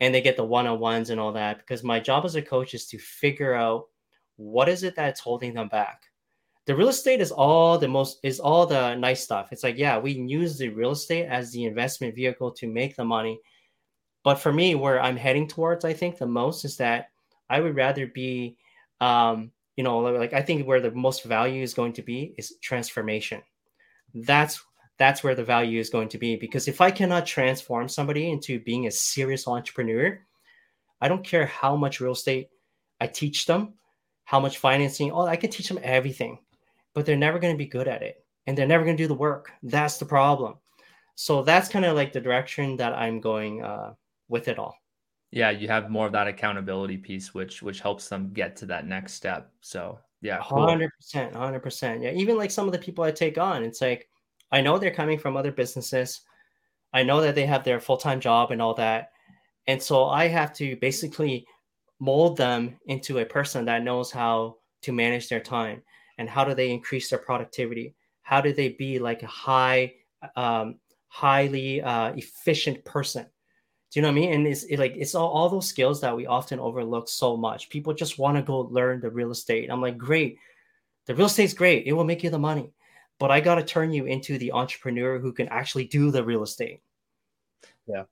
and 0.00 0.12
they 0.12 0.20
get 0.20 0.36
the 0.36 0.44
one-on-ones 0.44 1.10
and 1.10 1.20
all 1.20 1.32
that 1.32 1.58
because 1.58 1.84
my 1.84 2.00
job 2.00 2.24
as 2.24 2.34
a 2.34 2.42
coach 2.42 2.74
is 2.74 2.86
to 2.86 2.98
figure 2.98 3.54
out 3.54 3.84
what 4.36 4.68
is 4.68 4.82
it 4.82 4.96
that's 4.96 5.20
holding 5.20 5.54
them 5.54 5.68
back. 5.68 6.02
The 6.66 6.76
real 6.76 6.88
estate 6.88 7.20
is 7.20 7.32
all 7.32 7.78
the 7.78 7.88
most 7.88 8.20
is 8.22 8.38
all 8.38 8.66
the 8.66 8.94
nice 8.94 9.24
stuff. 9.24 9.48
It's 9.50 9.64
like, 9.64 9.78
yeah, 9.78 9.98
we 9.98 10.12
use 10.12 10.58
the 10.58 10.68
real 10.68 10.92
estate 10.92 11.26
as 11.26 11.50
the 11.50 11.64
investment 11.64 12.14
vehicle 12.14 12.52
to 12.52 12.66
make 12.66 12.96
the 12.96 13.04
money. 13.04 13.40
But 14.22 14.36
for 14.36 14.52
me, 14.52 14.74
where 14.74 15.00
I'm 15.00 15.16
heading 15.16 15.48
towards, 15.48 15.84
I 15.84 15.94
think 15.94 16.18
the 16.18 16.26
most 16.26 16.64
is 16.64 16.76
that 16.76 17.10
I 17.48 17.60
would 17.60 17.74
rather 17.74 18.06
be 18.06 18.56
um, 19.00 19.50
you 19.80 19.84
know 19.84 20.00
like 20.00 20.34
i 20.34 20.42
think 20.42 20.66
where 20.66 20.82
the 20.82 20.90
most 20.90 21.24
value 21.24 21.62
is 21.62 21.72
going 21.72 21.94
to 21.94 22.02
be 22.02 22.34
is 22.36 22.54
transformation 22.60 23.40
that's 24.12 24.62
that's 24.98 25.24
where 25.24 25.34
the 25.34 25.42
value 25.42 25.80
is 25.80 25.88
going 25.88 26.06
to 26.06 26.18
be 26.18 26.36
because 26.36 26.68
if 26.68 26.82
i 26.82 26.90
cannot 26.90 27.24
transform 27.24 27.88
somebody 27.88 28.30
into 28.30 28.60
being 28.60 28.86
a 28.86 28.90
serious 28.90 29.48
entrepreneur 29.48 30.20
i 31.00 31.08
don't 31.08 31.24
care 31.24 31.46
how 31.46 31.74
much 31.76 31.98
real 31.98 32.12
estate 32.12 32.50
i 33.00 33.06
teach 33.06 33.46
them 33.46 33.72
how 34.24 34.38
much 34.38 34.58
financing 34.58 35.10
oh 35.12 35.24
i 35.24 35.34
can 35.34 35.50
teach 35.50 35.68
them 35.68 35.80
everything 35.82 36.38
but 36.94 37.06
they're 37.06 37.16
never 37.16 37.38
going 37.38 37.54
to 37.54 37.58
be 37.58 37.66
good 37.66 37.88
at 37.88 38.02
it 38.02 38.24
and 38.46 38.56
they're 38.56 38.66
never 38.66 38.84
going 38.84 38.96
to 38.96 39.02
do 39.02 39.08
the 39.08 39.14
work. 39.14 39.52
That's 39.62 39.98
the 39.98 40.04
problem. 40.04 40.54
So 41.14 41.42
that's 41.42 41.68
kind 41.68 41.84
of 41.84 41.94
like 41.94 42.12
the 42.12 42.20
direction 42.20 42.76
that 42.78 42.94
i'm 42.94 43.20
going 43.20 43.62
uh, 43.62 43.94
with 44.28 44.48
it 44.48 44.58
all. 44.58 44.76
Yeah 45.30 45.50
you 45.50 45.68
have 45.68 45.90
more 45.90 46.06
of 46.06 46.12
that 46.12 46.26
accountability 46.26 46.96
piece 46.96 47.34
which 47.34 47.62
which 47.62 47.80
helps 47.80 48.08
them 48.08 48.32
get 48.32 48.56
to 48.56 48.66
that 48.66 48.86
next 48.86 49.14
step. 49.14 49.52
So 49.60 49.98
yeah 50.22 50.38
cool. 50.42 50.66
100% 50.66 50.90
100% 51.32 52.02
yeah 52.02 52.10
even 52.10 52.36
like 52.36 52.50
some 52.50 52.66
of 52.66 52.72
the 52.72 52.78
people 52.78 53.04
i 53.04 53.10
take 53.10 53.38
on 53.38 53.62
it's 53.62 53.80
like 53.80 54.06
i 54.52 54.60
know 54.60 54.78
they're 54.78 54.90
coming 54.90 55.18
from 55.18 55.36
other 55.36 55.52
businesses. 55.52 56.22
I 56.92 57.04
know 57.04 57.20
that 57.20 57.36
they 57.36 57.46
have 57.46 57.62
their 57.62 57.78
full-time 57.78 58.18
job 58.18 58.50
and 58.50 58.60
all 58.60 58.74
that. 58.74 59.12
And 59.66 59.80
so 59.80 60.06
i 60.06 60.26
have 60.26 60.52
to 60.54 60.76
basically 60.76 61.46
mold 62.00 62.36
them 62.36 62.76
into 62.86 63.18
a 63.18 63.24
person 63.24 63.66
that 63.66 63.84
knows 63.84 64.10
how 64.10 64.56
to 64.82 64.92
manage 64.92 65.28
their 65.28 65.40
time 65.40 65.82
and 66.20 66.28
how 66.28 66.44
do 66.44 66.54
they 66.54 66.70
increase 66.70 67.10
their 67.10 67.18
productivity 67.18 67.96
how 68.22 68.40
do 68.40 68.52
they 68.52 68.68
be 68.68 69.00
like 69.00 69.24
a 69.24 69.26
high 69.26 69.92
um, 70.36 70.76
highly 71.08 71.82
uh, 71.82 72.12
efficient 72.12 72.84
person 72.84 73.26
do 73.90 73.98
you 73.98 74.02
know 74.02 74.08
what 74.08 74.18
I 74.18 74.20
mean? 74.20 74.32
And 74.32 74.46
it's 74.46 74.62
it, 74.64 74.78
like 74.78 74.94
it's 74.96 75.16
all, 75.16 75.28
all 75.30 75.48
those 75.48 75.68
skills 75.68 76.00
that 76.00 76.16
we 76.16 76.26
often 76.26 76.60
overlook 76.60 77.08
so 77.08 77.36
much. 77.36 77.70
People 77.70 77.92
just 77.92 78.18
want 78.18 78.36
to 78.36 78.42
go 78.42 78.60
learn 78.60 79.00
the 79.00 79.10
real 79.10 79.32
estate. 79.32 79.68
I'm 79.68 79.80
like, 79.80 79.98
great, 79.98 80.38
the 81.06 81.14
real 81.14 81.26
estate's 81.26 81.54
great. 81.54 81.86
It 81.86 81.92
will 81.92 82.04
make 82.04 82.22
you 82.22 82.30
the 82.30 82.38
money, 82.38 82.72
but 83.18 83.32
I 83.32 83.40
got 83.40 83.56
to 83.56 83.64
turn 83.64 83.92
you 83.92 84.04
into 84.06 84.38
the 84.38 84.52
entrepreneur 84.52 85.18
who 85.18 85.32
can 85.32 85.48
actually 85.48 85.86
do 85.86 86.12
the 86.12 86.22
real 86.22 86.44
estate. 86.44 86.82
Yeah, 87.88 88.04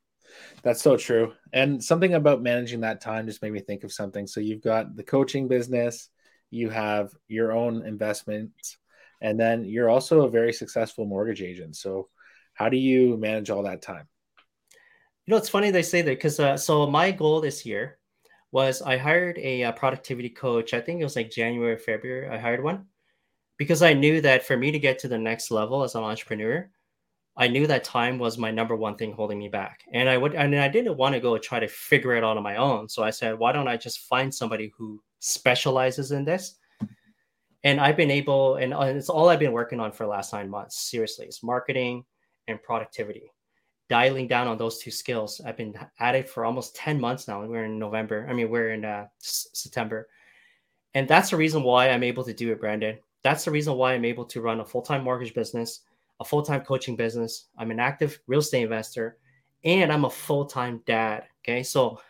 that's 0.63 0.83
so 0.83 0.97
true. 0.97 1.35
And 1.53 1.83
something 1.83 2.15
about 2.15 2.43
managing 2.43 2.81
that 2.81 3.01
time 3.01 3.27
just 3.27 3.41
made 3.41 3.53
me 3.53 3.61
think 3.61 3.85
of 3.85 3.93
something. 3.93 4.27
So 4.27 4.41
you've 4.41 4.63
got 4.63 4.97
the 4.97 5.05
coaching 5.05 5.47
business, 5.47 6.09
you 6.51 6.71
have 6.71 7.11
your 7.29 7.53
own 7.53 7.87
investments, 7.87 8.79
and 9.21 9.39
then 9.39 9.65
you're 9.65 9.91
also 9.91 10.23
a 10.23 10.31
very 10.31 10.53
successful 10.53 11.05
mortgage 11.05 11.43
agent. 11.43 11.77
So 11.77 12.09
how 12.55 12.69
do 12.69 12.77
you 12.77 13.17
manage 13.17 13.51
all 13.51 13.63
that 13.65 13.83
time? 13.83 14.09
You 15.27 15.33
know, 15.33 15.37
it's 15.37 15.49
funny 15.49 15.71
they 15.71 15.83
say 15.83 16.03
that 16.03 16.11
because 16.11 16.41
uh, 16.41 16.57
so 16.57 16.87
my 16.87 17.11
goal 17.11 17.41
this 17.41 17.67
year 17.67 17.99
was 18.51 18.81
I 18.81 18.97
hired 18.97 19.39
a, 19.39 19.63
a, 19.63 19.69
uh, 19.69 19.73
productivity 19.73 20.31
coach. 20.31 20.73
I 20.73 20.81
think 20.81 21.01
it 21.01 21.05
was 21.05 21.17
like 21.17 21.31
January, 21.31 21.77
February. 21.77 22.29
I 22.29 22.39
hired 22.39 22.65
one 22.65 22.87
because 23.59 23.83
I 23.83 23.93
knew 23.93 24.21
that 24.23 24.47
for 24.47 24.57
me 24.57 24.71
to 24.71 24.79
get 24.79 24.99
to 25.01 25.09
the 25.09 25.19
next 25.19 25.51
level 25.51 25.83
as 25.83 25.95
an 25.95 26.03
entrepreneur, 26.03 26.71
I 27.37 27.47
knew 27.47 27.67
that 27.67 27.85
time 27.85 28.19
was 28.19 28.39
my 28.39 28.51
number 28.51 28.75
one 28.75 28.97
thing 28.97 29.13
holding 29.13 29.39
me 29.39 29.49
back. 29.49 29.85
And 29.93 30.09
I 30.09 30.17
would, 30.17 30.35
and 30.35 30.57
I 30.57 30.69
didn't 30.69 30.97
want 30.97 31.15
to 31.15 31.21
go 31.21 31.39
try 31.39 31.61
to 31.61 31.69
figure 31.69 32.17
it 32.17 32.25
out 32.25 32.37
on 32.37 32.43
my 32.43 32.57
own. 32.57 32.89
So 32.89 33.03
I 33.05 33.11
said, 33.11 33.39
why 33.39 33.53
don't 33.53 33.69
I 33.69 33.77
just 33.77 34.01
find 34.09 34.35
somebody 34.35 34.73
who 34.77 35.01
specializes 35.19 36.13
in 36.13 36.25
this? 36.25 36.57
And 37.65 37.81
I've 37.81 37.97
been 37.97 38.11
able, 38.11 38.57
and 38.57 38.73
it's 38.97 39.09
all 39.09 39.29
I've 39.29 39.41
been 39.41 39.53
working 39.53 39.81
on 39.81 39.93
for 39.93 40.05
the 40.05 40.11
last 40.11 40.33
nine 40.33 40.49
months. 40.49 40.79
Seriously, 40.91 41.27
it's 41.27 41.43
marketing 41.43 42.05
and 42.47 42.63
productivity 42.63 43.33
dialing 43.89 44.29
down 44.29 44.47
on 44.47 44.59
those 44.59 44.79
two 44.79 44.91
skills. 44.91 45.41
I've 45.45 45.57
been 45.57 45.75
at 45.99 46.15
it 46.15 46.29
for 46.29 46.45
almost 46.45 46.77
10 46.77 47.01
months 47.01 47.27
now. 47.27 47.45
We're 47.45 47.65
in 47.65 47.79
November. 47.79 48.27
I 48.29 48.35
mean, 48.35 48.51
we're 48.51 48.71
in 48.71 48.85
uh, 48.85 49.07
September. 49.19 50.09
And 50.95 51.09
that's 51.09 51.31
the 51.31 51.37
reason 51.37 51.63
why 51.63 51.89
I'm 51.91 52.03
able 52.03 52.25
to 52.25 52.35
do 52.35 52.53
it, 52.53 52.61
Brandon. 52.61 52.99
That's 53.23 53.45
the 53.45 53.51
reason 53.51 53.75
why 53.75 53.95
I'm 53.95 54.05
able 54.05 54.25
to 54.27 54.41
run 54.41 54.61
a 54.61 54.65
full 54.65 54.83
time 54.83 55.05
mortgage 55.05 55.35
business, 55.35 55.81
a 56.21 56.25
full 56.25 56.43
time 56.43 56.63
coaching 56.63 56.97
business. 56.97 57.47
I'm 57.59 57.71
an 57.71 57.81
active 57.81 58.21
real 58.27 58.41
estate 58.41 58.63
investor, 58.63 59.19
and 59.65 59.93
I'm 59.93 60.05
a 60.05 60.11
full 60.11 60.45
time 60.45 60.83
dad. 60.87 61.25
Okay. 61.43 61.63
So 61.63 62.01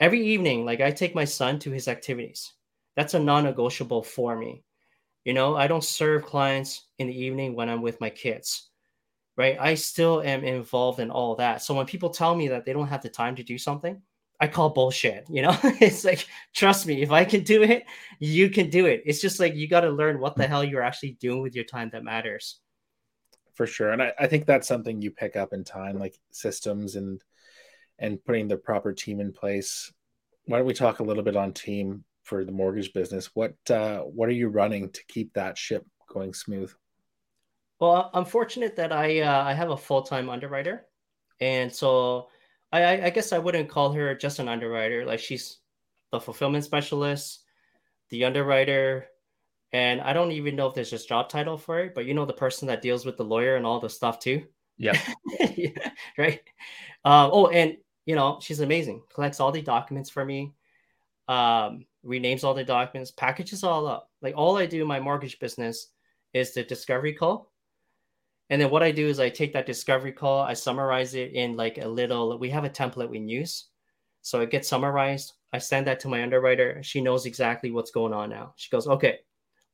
every 0.00 0.26
evening, 0.26 0.64
like 0.64 0.80
I 0.80 0.90
take 0.90 1.14
my 1.14 1.24
son 1.24 1.58
to 1.60 1.70
his 1.70 1.86
activities. 1.86 2.52
That's 2.96 3.14
a 3.14 3.20
non 3.20 3.44
negotiable 3.44 4.02
for 4.02 4.36
me. 4.36 4.64
You 5.24 5.34
know, 5.34 5.54
I 5.54 5.66
don't 5.66 5.84
serve 5.84 6.24
clients 6.24 6.86
in 6.98 7.06
the 7.06 7.22
evening 7.24 7.54
when 7.54 7.68
I'm 7.68 7.82
with 7.82 8.00
my 8.00 8.10
kids 8.10 8.70
right? 9.40 9.56
I 9.58 9.74
still 9.74 10.20
am 10.20 10.44
involved 10.44 11.00
in 11.00 11.10
all 11.10 11.34
that. 11.36 11.62
So 11.62 11.72
when 11.72 11.86
people 11.86 12.10
tell 12.10 12.34
me 12.34 12.48
that 12.48 12.66
they 12.66 12.74
don't 12.74 12.88
have 12.88 13.00
the 13.00 13.08
time 13.08 13.34
to 13.36 13.42
do 13.42 13.56
something, 13.56 13.98
I 14.38 14.46
call 14.46 14.68
bullshit. 14.68 15.24
You 15.30 15.40
know, 15.40 15.56
it's 15.62 16.04
like, 16.04 16.26
trust 16.54 16.86
me, 16.86 17.00
if 17.00 17.10
I 17.10 17.24
can 17.24 17.42
do 17.42 17.62
it, 17.62 17.84
you 18.18 18.50
can 18.50 18.68
do 18.68 18.84
it. 18.84 19.02
It's 19.06 19.22
just 19.22 19.40
like 19.40 19.54
you 19.54 19.66
got 19.66 19.80
to 19.80 19.88
learn 19.88 20.20
what 20.20 20.36
the 20.36 20.46
hell 20.46 20.62
you're 20.62 20.82
actually 20.82 21.12
doing 21.12 21.40
with 21.40 21.54
your 21.54 21.64
time 21.64 21.88
that 21.94 22.04
matters. 22.04 22.60
For 23.54 23.66
sure. 23.66 23.92
And 23.92 24.02
I, 24.02 24.12
I 24.18 24.26
think 24.26 24.44
that's 24.44 24.68
something 24.68 25.00
you 25.00 25.10
pick 25.10 25.36
up 25.36 25.54
in 25.54 25.64
time, 25.64 25.98
like 25.98 26.18
systems 26.30 26.96
and 26.96 27.22
and 28.00 28.24
putting 28.24 28.48
the 28.48 28.56
proper 28.56 28.92
team 28.92 29.20
in 29.20 29.32
place. 29.32 29.92
Why 30.46 30.58
don't 30.58 30.66
we 30.66 30.74
talk 30.74 30.98
a 30.98 31.04
little 31.04 31.22
bit 31.22 31.36
on 31.36 31.52
team 31.52 32.04
for 32.24 32.44
the 32.44 32.52
mortgage 32.52 32.92
business? 32.92 33.30
What 33.34 33.54
uh, 33.70 34.00
what 34.00 34.28
are 34.28 34.32
you 34.32 34.48
running 34.48 34.90
to 34.90 35.04
keep 35.06 35.32
that 35.34 35.56
ship 35.56 35.86
going 36.08 36.34
smooth? 36.34 36.72
Well, 37.78 38.10
I'm 38.12 38.24
fortunate 38.24 38.76
that 38.76 38.92
I 38.92 39.20
uh, 39.20 39.44
I 39.44 39.52
have 39.52 39.70
a 39.70 39.76
full 39.76 40.02
time 40.02 40.28
underwriter, 40.28 40.86
and 41.40 41.72
so 41.72 42.28
I 42.72 43.06
I 43.06 43.10
guess 43.10 43.32
I 43.32 43.38
wouldn't 43.38 43.68
call 43.68 43.92
her 43.92 44.14
just 44.14 44.38
an 44.38 44.48
underwriter. 44.48 45.04
Like 45.04 45.20
she's 45.20 45.58
the 46.10 46.20
fulfillment 46.20 46.64
specialist, 46.64 47.44
the 48.08 48.24
underwriter, 48.24 49.06
and 49.72 50.00
I 50.00 50.12
don't 50.12 50.32
even 50.32 50.56
know 50.56 50.66
if 50.66 50.74
there's 50.74 50.90
just 50.90 51.08
job 51.08 51.28
title 51.28 51.56
for 51.56 51.80
it, 51.80 51.94
but 51.94 52.06
you 52.06 52.14
know 52.14 52.24
the 52.24 52.32
person 52.32 52.66
that 52.68 52.82
deals 52.82 53.04
with 53.04 53.16
the 53.16 53.24
lawyer 53.24 53.56
and 53.56 53.64
all 53.64 53.78
the 53.78 53.90
stuff 53.90 54.18
too. 54.18 54.44
Yep. 54.78 54.96
yeah. 55.56 55.90
Right. 56.16 56.40
Um, 57.04 57.30
oh, 57.32 57.48
and 57.48 57.76
you 58.10 58.16
know 58.16 58.38
she's 58.42 58.58
amazing. 58.58 59.02
Collects 59.14 59.38
all 59.38 59.52
the 59.52 59.62
documents 59.62 60.10
for 60.10 60.24
me. 60.24 60.52
Um, 61.28 61.86
renames 62.04 62.42
all 62.42 62.54
the 62.54 62.64
documents, 62.64 63.12
packages 63.12 63.62
all 63.62 63.86
up. 63.86 64.10
Like 64.20 64.34
all 64.36 64.56
I 64.56 64.66
do 64.66 64.82
in 64.82 64.88
my 64.88 64.98
mortgage 64.98 65.38
business 65.38 65.92
is 66.34 66.52
the 66.52 66.64
discovery 66.64 67.12
call. 67.12 67.52
And 68.48 68.60
then 68.60 68.68
what 68.70 68.82
I 68.82 68.90
do 68.90 69.06
is 69.06 69.20
I 69.20 69.28
take 69.28 69.52
that 69.52 69.64
discovery 69.64 70.10
call, 70.10 70.42
I 70.42 70.54
summarize 70.54 71.14
it 71.14 71.30
in 71.34 71.56
like 71.56 71.78
a 71.78 71.86
little, 71.86 72.36
we 72.36 72.50
have 72.50 72.64
a 72.64 72.70
template 72.70 73.08
we 73.08 73.20
use. 73.20 73.66
So 74.22 74.40
it 74.40 74.50
gets 74.50 74.66
summarized. 74.66 75.34
I 75.52 75.58
send 75.58 75.86
that 75.86 76.00
to 76.00 76.08
my 76.08 76.20
underwriter. 76.20 76.82
She 76.82 77.00
knows 77.00 77.26
exactly 77.26 77.70
what's 77.70 77.92
going 77.92 78.12
on 78.12 78.28
now. 78.30 78.54
She 78.56 78.70
goes, 78.70 78.88
okay, 78.88 79.20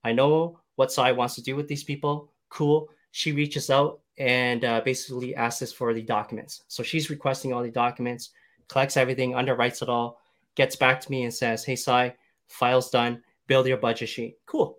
I 0.05 0.13
know 0.13 0.61
what 0.75 0.93
Sai 0.93 1.13
wants 1.13 1.37
to 1.37 1.43
do 1.43 1.57
with 1.57 1.69
these 1.69 1.85
people. 1.85 2.35
Cool. 2.51 2.91
She 3.17 3.33
reaches 3.33 3.71
out 3.71 4.01
and 4.19 4.63
uh, 4.63 4.83
basically 4.85 5.35
asks 5.35 5.63
us 5.63 5.73
for 5.73 5.95
the 5.95 6.03
documents. 6.03 6.65
So 6.69 6.83
she's 6.83 7.09
requesting 7.09 7.51
all 7.51 7.63
the 7.63 7.71
documents, 7.71 8.29
collects 8.69 8.99
everything, 8.99 9.33
underwrites 9.33 9.81
it 9.81 9.89
all, 9.89 10.21
gets 10.55 10.77
back 10.77 11.01
to 11.01 11.11
me 11.11 11.23
and 11.23 11.33
says, 11.33 11.65
Hey, 11.65 11.77
Sai, 11.77 12.15
file's 12.47 12.91
done. 12.91 13.23
Build 13.47 13.69
your 13.69 13.79
budget 13.79 14.11
sheet. 14.11 14.37
Cool. 14.45 14.77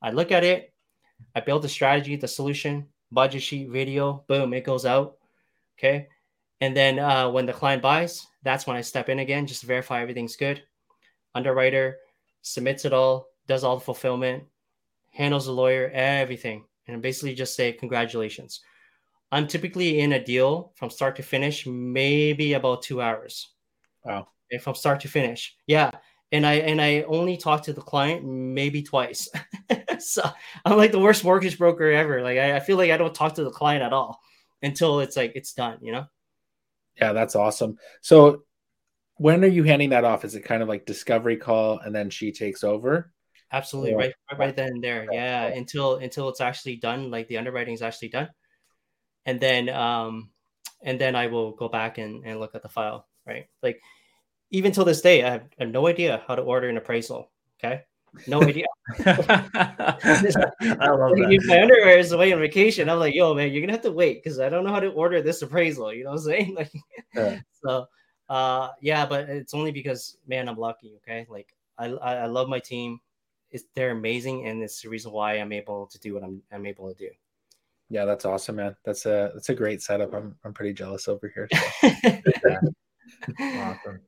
I 0.00 0.12
look 0.12 0.30
at 0.30 0.44
it. 0.44 0.72
I 1.34 1.40
build 1.40 1.62
the 1.62 1.68
strategy, 1.68 2.14
the 2.14 2.28
solution, 2.28 2.86
budget 3.10 3.42
sheet, 3.42 3.70
video. 3.70 4.22
Boom, 4.28 4.54
it 4.54 4.62
goes 4.62 4.86
out. 4.86 5.16
Okay. 5.76 6.06
And 6.60 6.76
then 6.76 7.00
uh, 7.00 7.28
when 7.28 7.44
the 7.44 7.52
client 7.52 7.82
buys, 7.82 8.24
that's 8.44 8.68
when 8.68 8.76
I 8.76 8.82
step 8.82 9.08
in 9.08 9.18
again, 9.18 9.48
just 9.48 9.64
verify 9.64 10.00
everything's 10.00 10.36
good. 10.36 10.62
Underwriter 11.34 11.96
submits 12.42 12.84
it 12.84 12.92
all, 12.92 13.26
does 13.48 13.64
all 13.64 13.78
the 13.78 13.84
fulfillment, 13.84 14.44
handles 15.10 15.46
the 15.46 15.52
lawyer, 15.52 15.90
everything, 15.92 16.66
and 16.86 17.02
basically 17.02 17.34
just 17.34 17.54
say 17.54 17.72
congratulations. 17.72 18.60
I'm 19.32 19.46
typically 19.46 20.00
in 20.00 20.12
a 20.12 20.24
deal 20.24 20.72
from 20.76 20.90
start 20.90 21.16
to 21.16 21.22
finish, 21.22 21.66
maybe 21.66 22.54
about 22.54 22.82
two 22.82 23.00
hours. 23.00 23.52
Wow. 24.04 24.28
And 24.50 24.60
from 24.60 24.74
start 24.74 25.00
to 25.00 25.08
finish. 25.08 25.56
Yeah. 25.66 25.90
And 26.32 26.46
I 26.46 26.54
and 26.54 26.80
I 26.80 27.02
only 27.02 27.36
talk 27.36 27.62
to 27.64 27.72
the 27.72 27.80
client 27.80 28.24
maybe 28.24 28.82
twice. 28.82 29.28
so 29.98 30.22
I'm 30.64 30.76
like 30.76 30.92
the 30.92 30.98
worst 30.98 31.24
mortgage 31.24 31.58
broker 31.58 31.90
ever. 31.90 32.22
Like 32.22 32.38
I, 32.38 32.56
I 32.56 32.60
feel 32.60 32.76
like 32.76 32.90
I 32.90 32.96
don't 32.96 33.14
talk 33.14 33.34
to 33.34 33.44
the 33.44 33.50
client 33.50 33.82
at 33.82 33.92
all 33.92 34.20
until 34.62 35.00
it's 35.00 35.16
like 35.16 35.32
it's 35.34 35.52
done, 35.52 35.78
you 35.82 35.92
know? 35.92 36.06
Yeah, 37.00 37.12
that's 37.12 37.36
awesome. 37.36 37.78
So 38.00 38.42
when 39.16 39.44
are 39.44 39.48
you 39.48 39.64
handing 39.64 39.90
that 39.90 40.04
off? 40.04 40.24
Is 40.24 40.34
it 40.34 40.44
kind 40.44 40.62
of 40.62 40.68
like 40.68 40.86
discovery 40.86 41.36
call 41.36 41.78
and 41.78 41.94
then 41.94 42.10
she 42.10 42.32
takes 42.32 42.64
over? 42.64 43.12
Absolutely, 43.52 43.94
right, 43.94 44.14
right 44.38 44.54
then 44.54 44.68
and 44.68 44.84
there. 44.84 45.08
Yeah, 45.10 45.46
until 45.46 45.96
until 45.96 46.28
it's 46.28 46.40
actually 46.40 46.76
done, 46.76 47.10
like 47.10 47.26
the 47.26 47.38
underwriting 47.38 47.74
is 47.74 47.82
actually 47.82 48.08
done, 48.08 48.28
and 49.26 49.40
then 49.40 49.68
um, 49.68 50.30
and 50.82 51.00
then 51.00 51.16
I 51.16 51.26
will 51.26 51.52
go 51.52 51.68
back 51.68 51.98
and 51.98 52.24
and 52.24 52.38
look 52.38 52.54
at 52.54 52.62
the 52.62 52.68
file. 52.68 53.08
Right, 53.26 53.46
like 53.62 53.80
even 54.50 54.70
till 54.70 54.84
this 54.84 55.00
day, 55.00 55.24
I 55.24 55.30
have, 55.30 55.42
I 55.58 55.64
have 55.64 55.72
no 55.72 55.88
idea 55.88 56.22
how 56.28 56.36
to 56.36 56.42
order 56.42 56.68
an 56.68 56.76
appraisal. 56.76 57.32
Okay, 57.58 57.82
no 58.28 58.40
idea. 58.40 58.66
I 58.98 59.12
love 60.90 61.16
that. 61.16 61.42
My 61.46 61.62
underwriter 61.62 61.98
is 61.98 62.12
away 62.12 62.32
on 62.32 62.38
vacation. 62.38 62.88
I'm 62.88 63.00
like, 63.00 63.14
yo, 63.16 63.34
man, 63.34 63.50
you're 63.50 63.62
gonna 63.62 63.72
have 63.72 63.82
to 63.82 63.92
wait 63.92 64.22
because 64.22 64.38
I 64.38 64.48
don't 64.48 64.62
know 64.62 64.72
how 64.72 64.80
to 64.80 64.90
order 64.90 65.22
this 65.22 65.42
appraisal. 65.42 65.92
You 65.92 66.04
know 66.04 66.10
what 66.10 66.20
I'm 66.20 66.24
saying? 66.24 66.54
Like, 66.56 66.72
yeah. 67.16 67.40
so 67.64 67.86
uh, 68.28 68.68
yeah, 68.80 69.06
but 69.06 69.28
it's 69.28 69.54
only 69.54 69.72
because 69.72 70.16
man, 70.28 70.48
I'm 70.48 70.56
lucky. 70.56 70.94
Okay, 70.98 71.26
like 71.28 71.52
I 71.78 71.86
I 71.86 72.26
love 72.26 72.48
my 72.48 72.60
team 72.60 73.00
it's, 73.50 73.64
they're 73.74 73.90
amazing, 73.90 74.46
and 74.46 74.62
it's 74.62 74.82
the 74.82 74.88
reason 74.88 75.12
why 75.12 75.34
I'm 75.34 75.52
able 75.52 75.86
to 75.86 75.98
do 75.98 76.14
what 76.14 76.22
I'm 76.22 76.42
I'm 76.52 76.66
able 76.66 76.92
to 76.92 76.98
do. 76.98 77.10
Yeah, 77.88 78.04
that's 78.04 78.24
awesome, 78.24 78.56
man. 78.56 78.76
That's 78.84 79.06
a 79.06 79.32
that's 79.34 79.48
a 79.48 79.54
great 79.54 79.82
setup. 79.82 80.14
I'm 80.14 80.36
I'm 80.44 80.52
pretty 80.52 80.72
jealous 80.72 81.08
over 81.08 81.32
here. 81.34 81.48
So. 82.42 82.58
awesome. 83.40 84.00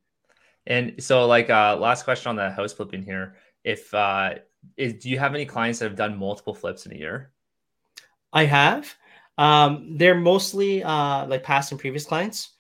And 0.67 1.03
so, 1.03 1.27
like, 1.27 1.51
uh, 1.51 1.77
last 1.77 2.05
question 2.05 2.31
on 2.31 2.37
the 2.37 2.51
house 2.51 2.73
flipping 2.73 3.03
here. 3.03 3.35
If 3.65 3.93
uh, 3.93 4.35
is, 4.77 4.95
do 4.95 5.11
you 5.11 5.19
have 5.19 5.35
any 5.35 5.45
clients 5.45 5.81
that 5.81 5.87
have 5.87 5.97
done 5.97 6.17
multiple 6.17 6.55
flips 6.55 6.87
in 6.87 6.93
a 6.93 6.97
year? 6.97 7.33
I 8.33 8.45
have. 8.45 8.95
Um, 9.39 9.97
they're 9.97 10.15
mostly 10.15 10.83
uh, 10.83 11.27
like 11.27 11.43
past 11.43 11.73
and 11.73 11.81
previous 11.81 12.05
clients. 12.05 12.51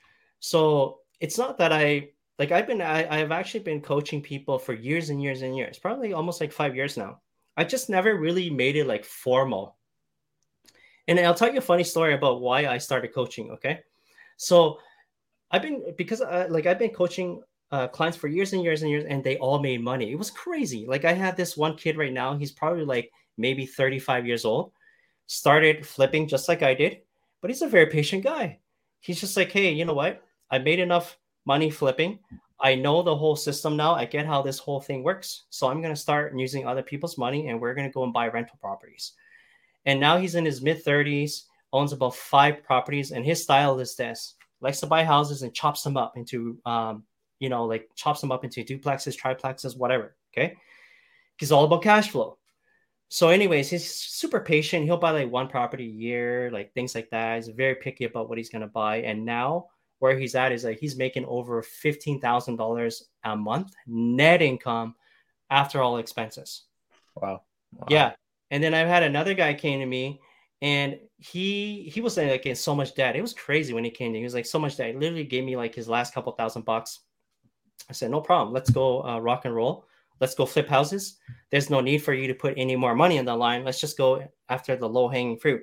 So 0.40 1.00
it's 1.20 1.38
not 1.38 1.58
that 1.58 1.72
I 1.72 2.10
like 2.42 2.50
I've 2.50 2.66
been 2.66 2.82
I, 2.82 3.06
I've 3.08 3.30
actually 3.30 3.60
been 3.60 3.80
coaching 3.80 4.20
people 4.20 4.58
for 4.58 4.72
years 4.72 5.10
and 5.10 5.22
years 5.22 5.42
and 5.42 5.56
years, 5.56 5.78
probably 5.78 6.12
almost 6.12 6.40
like 6.40 6.50
five 6.50 6.74
years 6.74 6.96
now. 6.96 7.20
I 7.56 7.62
just 7.62 7.88
never 7.88 8.16
really 8.16 8.50
made 8.50 8.74
it 8.74 8.88
like 8.88 9.04
formal. 9.04 9.76
And 11.06 11.20
I'll 11.20 11.34
tell 11.36 11.52
you 11.52 11.58
a 11.58 11.60
funny 11.70 11.84
story 11.84 12.14
about 12.14 12.40
why 12.40 12.66
I 12.66 12.78
started 12.78 13.14
coaching. 13.14 13.52
Okay, 13.52 13.78
so 14.38 14.80
I've 15.52 15.62
been 15.62 15.94
because 15.96 16.20
I, 16.20 16.46
like 16.46 16.66
I've 16.66 16.80
been 16.80 16.90
coaching 16.90 17.42
uh, 17.70 17.86
clients 17.86 18.18
for 18.18 18.26
years 18.26 18.54
and 18.54 18.64
years 18.64 18.82
and 18.82 18.90
years, 18.90 19.04
and 19.04 19.22
they 19.22 19.36
all 19.38 19.60
made 19.60 19.80
money. 19.80 20.10
It 20.10 20.18
was 20.18 20.32
crazy. 20.32 20.84
Like 20.88 21.04
I 21.04 21.12
have 21.12 21.36
this 21.36 21.56
one 21.56 21.76
kid 21.76 21.96
right 21.96 22.12
now. 22.12 22.36
He's 22.36 22.50
probably 22.50 22.84
like 22.84 23.12
maybe 23.38 23.66
35 23.66 24.26
years 24.26 24.44
old. 24.44 24.72
Started 25.28 25.86
flipping 25.86 26.26
just 26.26 26.48
like 26.48 26.64
I 26.64 26.74
did, 26.74 27.02
but 27.40 27.52
he's 27.52 27.62
a 27.62 27.68
very 27.68 27.86
patient 27.86 28.24
guy. 28.24 28.58
He's 28.98 29.20
just 29.20 29.36
like, 29.36 29.52
hey, 29.52 29.70
you 29.70 29.84
know 29.84 29.94
what? 29.94 30.24
I 30.50 30.58
made 30.58 30.80
enough 30.80 31.16
money 31.44 31.70
flipping. 31.70 32.18
I 32.60 32.76
know 32.76 33.02
the 33.02 33.16
whole 33.16 33.34
system 33.34 33.76
now. 33.76 33.94
I 33.94 34.04
get 34.04 34.26
how 34.26 34.40
this 34.40 34.58
whole 34.58 34.80
thing 34.80 35.02
works. 35.02 35.44
So 35.50 35.68
I'm 35.68 35.82
going 35.82 35.94
to 35.94 36.00
start 36.00 36.32
using 36.36 36.66
other 36.66 36.82
people's 36.82 37.18
money 37.18 37.48
and 37.48 37.60
we're 37.60 37.74
going 37.74 37.88
to 37.88 37.92
go 37.92 38.04
and 38.04 38.12
buy 38.12 38.28
rental 38.28 38.58
properties. 38.60 39.12
And 39.84 39.98
now 39.98 40.16
he's 40.16 40.36
in 40.36 40.44
his 40.44 40.62
mid 40.62 40.84
30s, 40.84 41.42
owns 41.72 41.92
about 41.92 42.14
five 42.14 42.62
properties. 42.62 43.10
And 43.10 43.24
his 43.24 43.42
style 43.42 43.80
is 43.80 43.96
this 43.96 44.36
likes 44.60 44.80
to 44.80 44.86
buy 44.86 45.04
houses 45.04 45.42
and 45.42 45.52
chops 45.52 45.82
them 45.82 45.96
up 45.96 46.16
into, 46.16 46.56
um, 46.64 47.02
you 47.40 47.48
know, 47.48 47.64
like 47.64 47.90
chops 47.96 48.20
them 48.20 48.30
up 48.30 48.44
into 48.44 48.64
duplexes, 48.64 49.18
triplexes, 49.18 49.76
whatever. 49.76 50.14
Okay. 50.32 50.54
He's 51.36 51.52
all 51.52 51.64
about 51.64 51.82
cash 51.82 52.10
flow. 52.10 52.38
So, 53.08 53.28
anyways, 53.28 53.68
he's 53.68 53.94
super 53.94 54.40
patient. 54.40 54.84
He'll 54.84 54.96
buy 54.96 55.10
like 55.10 55.30
one 55.30 55.48
property 55.48 55.84
a 55.84 55.90
year, 55.90 56.50
like 56.50 56.72
things 56.72 56.94
like 56.94 57.10
that. 57.10 57.36
He's 57.36 57.48
very 57.48 57.74
picky 57.74 58.04
about 58.04 58.28
what 58.28 58.38
he's 58.38 58.48
going 58.48 58.62
to 58.62 58.68
buy. 58.68 58.98
And 58.98 59.26
now, 59.26 59.66
where 60.02 60.18
he's 60.18 60.34
at 60.34 60.50
is 60.50 60.64
like 60.64 60.80
he's 60.80 60.96
making 60.96 61.24
over 61.26 61.62
fifteen 61.62 62.20
thousand 62.20 62.56
dollars 62.56 63.04
a 63.22 63.36
month 63.36 63.72
net 63.86 64.42
income 64.42 64.96
after 65.48 65.80
all 65.80 65.98
expenses. 65.98 66.64
Wow. 67.14 67.42
wow. 67.72 67.86
Yeah. 67.88 68.12
And 68.50 68.62
then 68.62 68.74
I've 68.74 68.88
had 68.88 69.04
another 69.04 69.32
guy 69.32 69.54
came 69.54 69.78
to 69.78 69.86
me 69.86 70.20
and 70.60 70.98
he 71.18 71.88
he 71.94 72.00
was 72.00 72.16
like 72.16 72.46
in 72.46 72.56
so 72.56 72.74
much 72.74 72.96
debt. 72.96 73.14
It 73.14 73.22
was 73.22 73.32
crazy 73.32 73.72
when 73.72 73.84
he 73.84 73.90
came 73.90 74.08
to 74.08 74.14
me. 74.14 74.18
He 74.18 74.24
was 74.24 74.34
like 74.34 74.46
so 74.46 74.58
much 74.58 74.76
debt. 74.76 74.88
He 74.88 74.94
literally 74.94 75.24
gave 75.24 75.44
me 75.44 75.56
like 75.56 75.72
his 75.72 75.88
last 75.88 76.12
couple 76.12 76.32
thousand 76.32 76.64
bucks. 76.64 77.00
I 77.88 77.92
said, 77.92 78.10
no 78.10 78.20
problem. 78.20 78.52
Let's 78.52 78.70
go 78.70 79.04
uh, 79.04 79.20
rock 79.20 79.44
and 79.44 79.54
roll. 79.54 79.86
Let's 80.20 80.34
go 80.34 80.46
flip 80.46 80.68
houses. 80.68 81.18
There's 81.50 81.70
no 81.70 81.80
need 81.80 81.98
for 81.98 82.12
you 82.12 82.26
to 82.26 82.34
put 82.34 82.54
any 82.56 82.74
more 82.74 82.94
money 82.94 83.18
in 83.18 83.24
the 83.24 83.36
line. 83.36 83.64
Let's 83.64 83.80
just 83.80 83.96
go 83.96 84.26
after 84.48 84.74
the 84.74 84.88
low 84.88 85.08
hanging 85.08 85.38
fruit. 85.38 85.62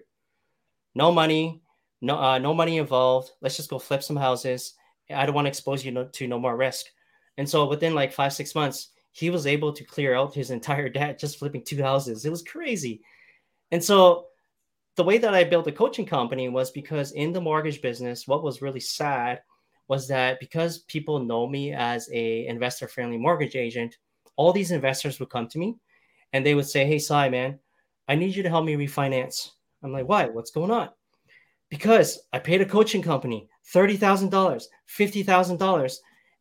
No 0.95 1.11
money, 1.11 1.61
no 2.01 2.17
uh, 2.17 2.37
no 2.37 2.53
money 2.53 2.77
involved. 2.77 3.31
Let's 3.41 3.57
just 3.57 3.69
go 3.69 3.79
flip 3.79 4.03
some 4.03 4.15
houses. 4.15 4.73
I 5.09 5.25
don't 5.25 5.35
want 5.35 5.45
to 5.45 5.49
expose 5.49 5.83
you 5.83 6.07
to 6.11 6.27
no 6.27 6.39
more 6.39 6.55
risk. 6.55 6.85
And 7.37 7.49
so 7.49 7.67
within 7.67 7.95
like 7.95 8.13
five 8.13 8.33
six 8.33 8.53
months, 8.55 8.89
he 9.11 9.29
was 9.29 9.47
able 9.47 9.73
to 9.73 9.83
clear 9.83 10.15
out 10.15 10.33
his 10.33 10.51
entire 10.57 10.89
debt 10.89 11.19
just 11.19 11.39
flipping 11.39 11.63
two 11.63 11.81
houses. 11.81 12.25
It 12.25 12.29
was 12.29 12.43
crazy. 12.43 13.01
And 13.71 13.83
so 13.83 14.27
the 14.95 15.03
way 15.03 15.17
that 15.17 15.33
I 15.33 15.43
built 15.43 15.67
a 15.67 15.71
coaching 15.71 16.05
company 16.05 16.49
was 16.49 16.71
because 16.71 17.13
in 17.13 17.31
the 17.31 17.41
mortgage 17.41 17.81
business, 17.81 18.27
what 18.27 18.43
was 18.43 18.61
really 18.61 18.79
sad 18.79 19.41
was 19.87 20.07
that 20.07 20.39
because 20.39 20.79
people 20.79 21.19
know 21.19 21.47
me 21.47 21.73
as 21.73 22.09
a 22.13 22.45
investor 22.47 22.87
friendly 22.87 23.17
mortgage 23.17 23.55
agent, 23.55 23.97
all 24.35 24.53
these 24.53 24.71
investors 24.71 25.19
would 25.19 25.29
come 25.29 25.47
to 25.47 25.57
me 25.57 25.77
and 26.33 26.45
they 26.45 26.55
would 26.55 26.67
say, 26.67 26.85
"Hey, 26.85 26.99
Sai, 26.99 27.29
man, 27.29 27.59
I 28.07 28.15
need 28.15 28.35
you 28.35 28.43
to 28.43 28.49
help 28.49 28.65
me 28.65 28.75
refinance." 28.75 29.51
I'm 29.81 29.91
like, 29.91 30.07
"Why? 30.07 30.27
What's 30.27 30.51
going 30.51 30.71
on?" 30.71 30.89
Because 31.69 32.19
I 32.33 32.39
paid 32.39 32.61
a 32.61 32.65
coaching 32.65 33.01
company 33.01 33.49
$30,000, 33.73 34.63
$50,000. 34.97 35.95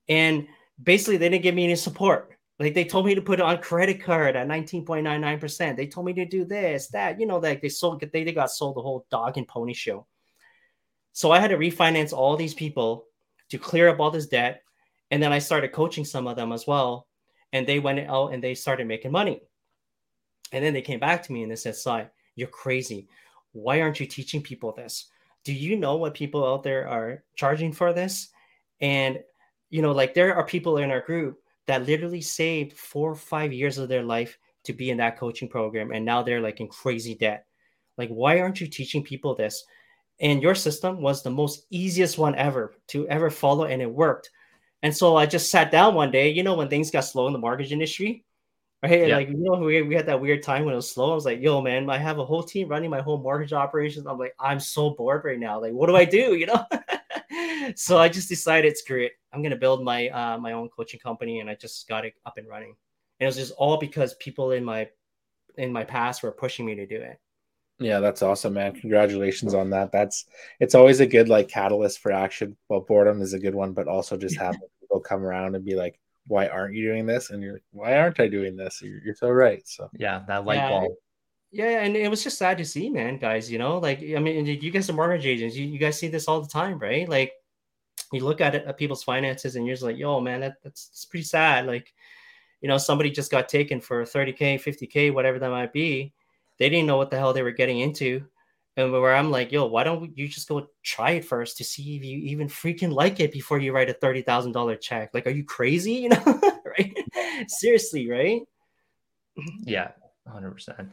And 0.09 0.47
basically, 0.83 1.19
they 1.19 1.29
didn't 1.29 1.43
give 1.43 1.55
me 1.55 1.65
any 1.65 1.77
support. 1.77 2.39
Like 2.59 2.75
they 2.75 2.85
told 2.85 3.07
me 3.07 3.15
to 3.15 3.23
put 3.23 3.39
it 3.39 3.45
on 3.45 3.59
credit 3.59 4.03
card 4.03 4.35
at 4.35 4.49
19.99%. 4.49 5.77
They 5.77 5.87
told 5.87 6.07
me 6.07 6.13
to 6.15 6.25
do 6.25 6.45
this, 6.45 6.89
that, 6.89 7.21
you 7.21 7.27
know, 7.27 7.39
like 7.39 7.63
they 7.63 7.69
sold, 7.69 8.01
they, 8.01 8.25
they 8.25 8.33
got 8.33 8.51
sold 8.51 8.77
the 8.77 8.83
whole 8.83 9.07
dog 9.11 9.37
and 9.37 9.47
pony 9.47 9.75
show. 9.75 10.07
So 11.13 11.31
I 11.31 11.39
had 11.39 11.49
to 11.49 11.57
refinance 11.57 12.13
all 12.13 12.37
these 12.37 12.55
people 12.55 13.07
to 13.51 13.59
clear 13.59 13.89
up 13.89 14.01
all 14.01 14.11
this 14.11 14.27
debt. 14.27 14.63
And 15.11 15.23
then 15.23 15.33
I 15.33 15.39
started 15.39 15.73
coaching 15.73 16.05
some 16.05 16.27
of 16.27 16.37
them 16.37 16.53
as 16.53 16.67
well. 16.67 17.07
And 17.53 17.67
they 17.67 17.79
went 17.79 18.01
out 18.01 18.33
and 18.33 18.43
they 18.43 18.55
started 18.55 18.87
making 18.87 19.13
money. 19.13 19.41
And 20.53 20.65
then 20.65 20.75
they 20.75 20.83
came 20.83 21.01
back 21.01 21.23
to 21.25 21.33
me 21.33 21.43
and 21.43 21.51
they 21.51 21.57
said, 21.57 21.77
Sai, 21.77 22.09
you're 22.35 22.49
crazy. 22.49 23.09
Why 23.53 23.81
aren't 23.81 24.01
you 24.01 24.07
teaching 24.07 24.43
people 24.43 24.73
this? 24.73 25.09
Do 25.45 25.53
you 25.53 25.77
know 25.77 25.97
what 25.97 26.15
people 26.15 26.47
out 26.47 26.63
there 26.63 26.89
are 26.89 27.25
charging 27.37 27.73
for 27.73 27.93
this? 27.93 28.29
And, 28.81 29.19
you 29.71 29.83
know, 29.83 29.93
like 29.93 30.15
there 30.15 30.35
are 30.35 30.45
people 30.45 30.79
in 30.79 30.91
our 30.91 31.01
group 31.01 31.39
that 31.67 31.87
literally 31.87 32.21
saved 32.21 32.77
four 32.77 33.11
or 33.11 33.17
five 33.17 33.53
years 33.53 33.79
of 33.79 33.89
their 33.89 34.03
life 34.03 34.39
to 34.65 34.73
be 34.73 34.91
in 34.91 34.99
that 34.99 35.19
coaching 35.19 35.49
program. 35.49 35.93
And 35.93 36.05
now 36.05 36.23
they're 36.23 36.41
like 36.41 36.61
in 36.61 36.69
crazy 36.69 37.15
debt. 37.15 37.47
Like, 37.97 38.09
why 38.11 38.41
aren't 38.41 38.61
you 38.61 38.67
teaching 38.67 39.03
people 39.03 39.35
this? 39.35 39.65
And 40.21 40.43
your 40.43 40.55
system 40.55 41.01
was 41.01 41.23
the 41.23 41.31
most 41.31 41.67
easiest 41.71 42.19
one 42.19 42.35
ever 42.35 42.75
to 42.89 43.07
ever 43.09 43.31
follow, 43.31 43.65
and 43.65 43.81
it 43.81 43.91
worked. 43.91 44.31
And 44.83 44.97
so 44.97 45.17
I 45.17 45.27
just 45.27 45.51
sat 45.51 45.71
down 45.71 45.95
one 45.95 46.11
day, 46.11 46.31
you 46.31 46.43
know, 46.43 46.55
when 46.55 46.69
things 46.69 46.91
got 46.91 47.01
slow 47.01 47.27
in 47.27 47.33
the 47.33 47.39
mortgage 47.39 47.73
industry, 47.73 48.25
right? 48.83 49.09
Yeah. 49.09 49.17
Like, 49.17 49.29
you 49.29 49.37
know, 49.39 49.59
we, 49.59 49.83
we 49.83 49.95
had 49.95 50.07
that 50.07 50.21
weird 50.21 50.43
time 50.43 50.65
when 50.65 50.75
it 50.75 50.77
was 50.77 50.91
slow. 50.91 51.13
I 51.13 51.15
was 51.15 51.25
like, 51.25 51.41
yo, 51.41 51.61
man, 51.61 51.89
I 51.91 51.99
have 51.99 52.19
a 52.19 52.25
whole 52.25 52.43
team 52.43 52.69
running 52.69 52.91
my 52.91 53.01
whole 53.01 53.19
mortgage 53.19 53.53
operations. 53.53 54.07
I'm 54.07 54.19
like, 54.19 54.35
I'm 54.39 54.61
so 54.61 54.91
bored 54.91 55.25
right 55.25 55.39
now. 55.39 55.61
Like, 55.61 55.73
what 55.73 55.87
do 55.87 55.97
I 55.97 56.05
do? 56.05 56.35
You 56.39 56.47
know? 56.47 56.65
so 57.75 57.99
I 57.99 58.09
just 58.09 58.29
decided, 58.29 58.77
screw 58.77 59.03
it. 59.03 59.13
I'm 59.33 59.43
going 59.43 59.51
to 59.51 59.57
build 59.57 59.83
my, 59.83 60.09
uh, 60.09 60.39
my 60.39 60.53
own 60.53 60.69
coaching 60.69 61.01
company. 61.01 61.41
And 61.41 61.51
I 61.51 61.55
just 61.55 61.89
got 61.89 62.05
it 62.05 62.15
up 62.25 62.39
and 62.39 62.49
running. 62.49 62.77
And 63.21 63.25
it 63.25 63.27
was 63.27 63.37
just 63.37 63.53
all 63.59 63.77
because 63.77 64.15
people 64.15 64.53
in 64.53 64.65
my, 64.65 64.89
in 65.57 65.73
my 65.73 65.85
past 65.85 66.23
were 66.23 66.31
pushing 66.31 66.65
me 66.65 66.75
to 66.77 66.87
do 66.87 66.97
it. 66.97 67.19
Yeah, 67.81 68.01
that's 68.01 68.23
awesome, 68.23 68.55
man. 68.55 68.75
Congratulations 68.75 69.55
on 69.55 69.71
that. 69.71 69.93
That's 69.93 70.25
it's 70.59 70.75
always 70.75 70.99
a 70.99 71.07
good 71.07 71.29
like 71.29 71.49
catalyst 71.49 72.01
for 72.01 72.11
action. 72.11 72.57
Well, 72.69 72.81
boredom 72.81 73.23
is 73.23 73.35
a 73.35 73.39
good 73.39 73.55
one, 73.55 73.73
but 73.73 73.87
also 73.87 74.17
just 74.17 74.37
having 74.41 74.61
people 74.81 75.01
come 75.01 75.25
around 75.25 75.55
and 75.55 75.65
be 75.65 75.77
like, 75.77 75.99
"Why 76.29 76.47
aren't 76.49 76.75
you 76.75 76.87
doing 76.87 77.07
this?" 77.07 77.31
And 77.31 77.43
you're, 77.43 77.61
"Why 77.73 77.99
aren't 77.99 78.21
I 78.21 78.29
doing 78.29 78.57
this?" 78.57 78.81
You're, 78.83 79.03
you're 79.05 79.15
so 79.15 79.31
right. 79.31 79.67
So 79.67 79.91
yeah, 79.95 80.23
that 80.29 80.45
light 80.45 80.57
yeah. 80.57 80.69
bulb. 80.69 80.93
Yeah, 81.51 81.81
and 81.81 81.97
it 81.97 82.11
was 82.11 82.23
just 82.23 82.39
sad 82.39 82.59
to 82.59 82.65
see, 82.65 82.91
man, 82.91 83.19
guys. 83.19 83.51
You 83.51 83.59
know, 83.59 83.79
like 83.79 83.99
I 84.01 84.19
mean, 84.19 84.47
you 84.47 84.71
guys 84.71 84.89
are 84.91 84.95
mortgage 84.95 85.27
agents. 85.27 85.57
You, 85.57 85.67
you 85.67 85.79
guys 85.79 85.99
see 85.99 86.09
this 86.09 86.29
all 86.29 86.41
the 86.41 86.49
time, 86.49 86.79
right? 86.79 87.09
Like, 87.09 87.33
you 88.13 88.25
look 88.25 88.41
at 88.41 88.55
it 88.55 88.67
at 88.67 88.79
people's 88.79 89.03
finances, 89.03 89.57
and 89.57 89.67
you're 89.67 89.75
just 89.75 89.85
like, 89.85 89.99
"Yo, 89.99 90.21
man, 90.21 90.41
that, 90.41 90.57
that's 90.63 90.89
that's 90.89 91.05
pretty 91.07 91.25
sad." 91.25 91.67
Like, 91.67 91.93
you 92.61 92.69
know, 92.69 92.79
somebody 92.79 93.11
just 93.11 93.31
got 93.31 93.49
taken 93.49 93.81
for 93.81 94.05
30k, 94.05 94.61
50k, 94.63 95.15
whatever 95.15 95.39
that 95.39 95.51
might 95.51 95.73
be 95.73 96.13
they 96.59 96.69
didn't 96.69 96.87
know 96.87 96.97
what 96.97 97.11
the 97.11 97.17
hell 97.17 97.33
they 97.33 97.43
were 97.43 97.53
getting 97.53 97.81
into. 97.81 98.25
And 98.79 98.93
where 98.93 99.17
I'm 99.17 99.33
like, 99.33 99.51
yo, 99.51 99.67
why 99.67 99.83
don't 99.83 100.17
you 100.17 100.29
just 100.29 100.49
go 100.49 100.69
try 100.85 101.11
it 101.11 101.25
first 101.25 101.57
to 101.57 101.65
see 101.65 101.97
if 101.97 102.05
you 102.05 102.19
even 102.19 102.47
freaking 102.47 102.93
like 102.93 103.19
it 103.19 103.33
before 103.33 103.59
you 103.59 103.73
write 103.73 103.91
a 103.91 103.93
thirty 103.93 104.23
thousand 104.23 104.53
dollar 104.53 104.77
check? 104.77 105.11
Like, 105.13 105.27
are 105.27 105.31
you 105.31 105.45
crazy? 105.45 105.95
You 106.09 106.11
know, 106.11 106.41
right? 106.65 106.97
Seriously, 107.49 108.09
right? 108.09 108.43
Yeah, 109.65 109.91
hundred 110.29 110.53
percent. 110.53 110.93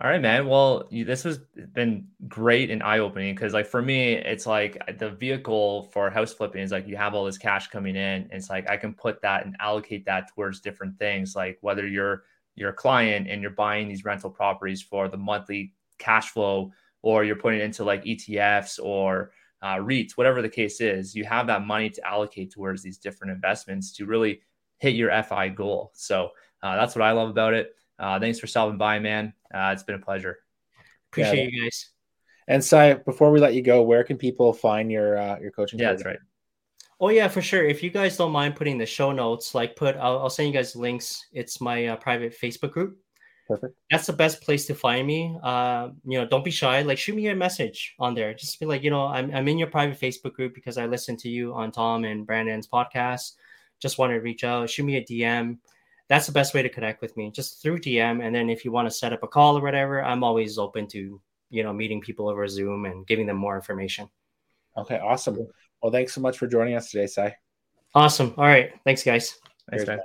All 0.00 0.08
right, 0.08 0.22
man. 0.22 0.46
Well, 0.46 0.88
this 0.90 1.22
has 1.24 1.38
been 1.74 2.06
great 2.28 2.70
and 2.70 2.82
eye 2.82 3.00
opening 3.00 3.34
because, 3.34 3.52
like, 3.52 3.66
for 3.66 3.82
me, 3.82 4.14
it's 4.14 4.46
like 4.46 4.98
the 4.98 5.10
vehicle 5.10 5.90
for 5.92 6.08
house 6.08 6.32
flipping 6.32 6.62
is 6.62 6.72
like 6.72 6.88
you 6.88 6.96
have 6.96 7.14
all 7.14 7.26
this 7.26 7.36
cash 7.36 7.68
coming 7.68 7.94
in. 7.96 8.28
it's 8.32 8.48
like 8.48 8.70
I 8.70 8.78
can 8.78 8.94
put 8.94 9.20
that 9.20 9.44
and 9.44 9.54
allocate 9.60 10.06
that 10.06 10.34
towards 10.34 10.60
different 10.60 10.98
things, 10.98 11.36
like 11.36 11.58
whether 11.60 11.86
you're 11.86 12.24
your 12.54 12.72
client 12.72 13.28
and 13.28 13.42
you're 13.42 13.50
buying 13.50 13.86
these 13.86 14.06
rental 14.06 14.30
properties 14.30 14.80
for 14.80 15.08
the 15.08 15.18
monthly 15.18 15.74
cash 15.98 16.30
flow, 16.30 16.72
or 17.06 17.22
you're 17.22 17.36
putting 17.36 17.60
it 17.60 17.62
into 17.62 17.84
like 17.84 18.02
ETFs 18.04 18.80
or 18.82 19.30
uh, 19.62 19.76
REITs, 19.76 20.16
whatever 20.16 20.42
the 20.42 20.48
case 20.48 20.80
is, 20.80 21.14
you 21.14 21.24
have 21.24 21.46
that 21.46 21.64
money 21.64 21.88
to 21.88 22.04
allocate 22.04 22.50
towards 22.50 22.82
these 22.82 22.98
different 22.98 23.32
investments 23.32 23.92
to 23.92 24.06
really 24.06 24.42
hit 24.78 24.96
your 24.96 25.22
FI 25.22 25.50
goal. 25.50 25.92
So 25.94 26.30
uh, 26.64 26.74
that's 26.74 26.96
what 26.96 27.02
I 27.02 27.12
love 27.12 27.30
about 27.30 27.54
it. 27.54 27.76
Uh, 27.96 28.18
thanks 28.18 28.40
for 28.40 28.48
stopping 28.48 28.76
by, 28.76 28.98
man. 28.98 29.32
Uh, 29.54 29.70
it's 29.72 29.84
been 29.84 29.94
a 29.94 30.00
pleasure. 30.00 30.38
Appreciate 31.12 31.44
yeah. 31.44 31.48
you 31.52 31.62
guys. 31.62 31.90
And 32.48 32.64
Sai, 32.64 32.94
before 32.94 33.30
we 33.30 33.38
let 33.38 33.54
you 33.54 33.62
go, 33.62 33.82
where 33.82 34.02
can 34.02 34.16
people 34.18 34.52
find 34.52 34.90
your 34.90 35.16
uh, 35.16 35.38
your 35.38 35.52
coaching? 35.52 35.78
Yeah, 35.78 35.90
program? 35.90 35.96
that's 35.96 36.06
right. 36.06 36.18
Oh 36.98 37.10
yeah, 37.10 37.28
for 37.28 37.40
sure. 37.40 37.64
If 37.64 37.84
you 37.84 37.90
guys 37.90 38.16
don't 38.16 38.32
mind 38.32 38.56
putting 38.56 38.78
the 38.78 38.86
show 38.86 39.12
notes, 39.12 39.54
like 39.54 39.76
put, 39.76 39.94
I'll, 39.96 40.18
I'll 40.18 40.30
send 40.30 40.48
you 40.48 40.54
guys 40.54 40.74
links. 40.74 41.26
It's 41.32 41.60
my 41.60 41.86
uh, 41.86 41.96
private 41.96 42.34
Facebook 42.36 42.72
group. 42.72 42.98
Perfect. 43.46 43.76
That's 43.90 44.06
the 44.06 44.12
best 44.12 44.42
place 44.42 44.66
to 44.66 44.74
find 44.74 45.06
me. 45.06 45.38
Uh, 45.42 45.90
you 46.04 46.18
know, 46.18 46.26
don't 46.26 46.44
be 46.44 46.50
shy. 46.50 46.82
Like, 46.82 46.98
shoot 46.98 47.14
me 47.14 47.28
a 47.28 47.36
message 47.36 47.94
on 47.98 48.14
there. 48.14 48.34
Just 48.34 48.58
be 48.58 48.66
like, 48.66 48.82
you 48.82 48.90
know, 48.90 49.06
I'm 49.06 49.32
I'm 49.32 49.46
in 49.46 49.58
your 49.58 49.68
private 49.68 50.00
Facebook 50.00 50.32
group 50.32 50.54
because 50.54 50.78
I 50.78 50.86
listen 50.86 51.16
to 51.18 51.28
you 51.28 51.54
on 51.54 51.70
Tom 51.70 52.04
and 52.04 52.26
Brandon's 52.26 52.66
podcast. 52.66 53.32
Just 53.80 53.98
want 53.98 54.10
to 54.10 54.16
reach 54.16 54.42
out. 54.42 54.68
Shoot 54.68 54.84
me 54.84 54.96
a 54.96 55.04
DM. 55.04 55.58
That's 56.08 56.26
the 56.26 56.32
best 56.32 56.54
way 56.54 56.62
to 56.62 56.68
connect 56.68 57.00
with 57.02 57.16
me. 57.16 57.30
Just 57.30 57.62
through 57.62 57.80
DM, 57.80 58.24
and 58.24 58.34
then 58.34 58.50
if 58.50 58.64
you 58.64 58.72
want 58.72 58.88
to 58.88 58.94
set 58.94 59.12
up 59.12 59.22
a 59.22 59.28
call 59.28 59.56
or 59.58 59.62
whatever, 59.62 60.02
I'm 60.02 60.24
always 60.24 60.58
open 60.58 60.88
to 60.88 61.20
you 61.50 61.62
know 61.62 61.72
meeting 61.72 62.00
people 62.00 62.28
over 62.28 62.48
Zoom 62.48 62.84
and 62.84 63.06
giving 63.06 63.26
them 63.26 63.36
more 63.36 63.54
information. 63.54 64.08
Okay, 64.76 64.98
awesome. 64.98 65.46
Well, 65.82 65.92
thanks 65.92 66.14
so 66.14 66.20
much 66.20 66.36
for 66.38 66.46
joining 66.48 66.74
us 66.74 66.90
today, 66.90 67.06
Sai. 67.06 67.36
Awesome. 67.94 68.34
All 68.36 68.44
right. 68.44 68.72
Thanks, 68.84 69.02
guys. 69.02 69.38
Thanks, 69.70 69.86
man. 69.86 70.00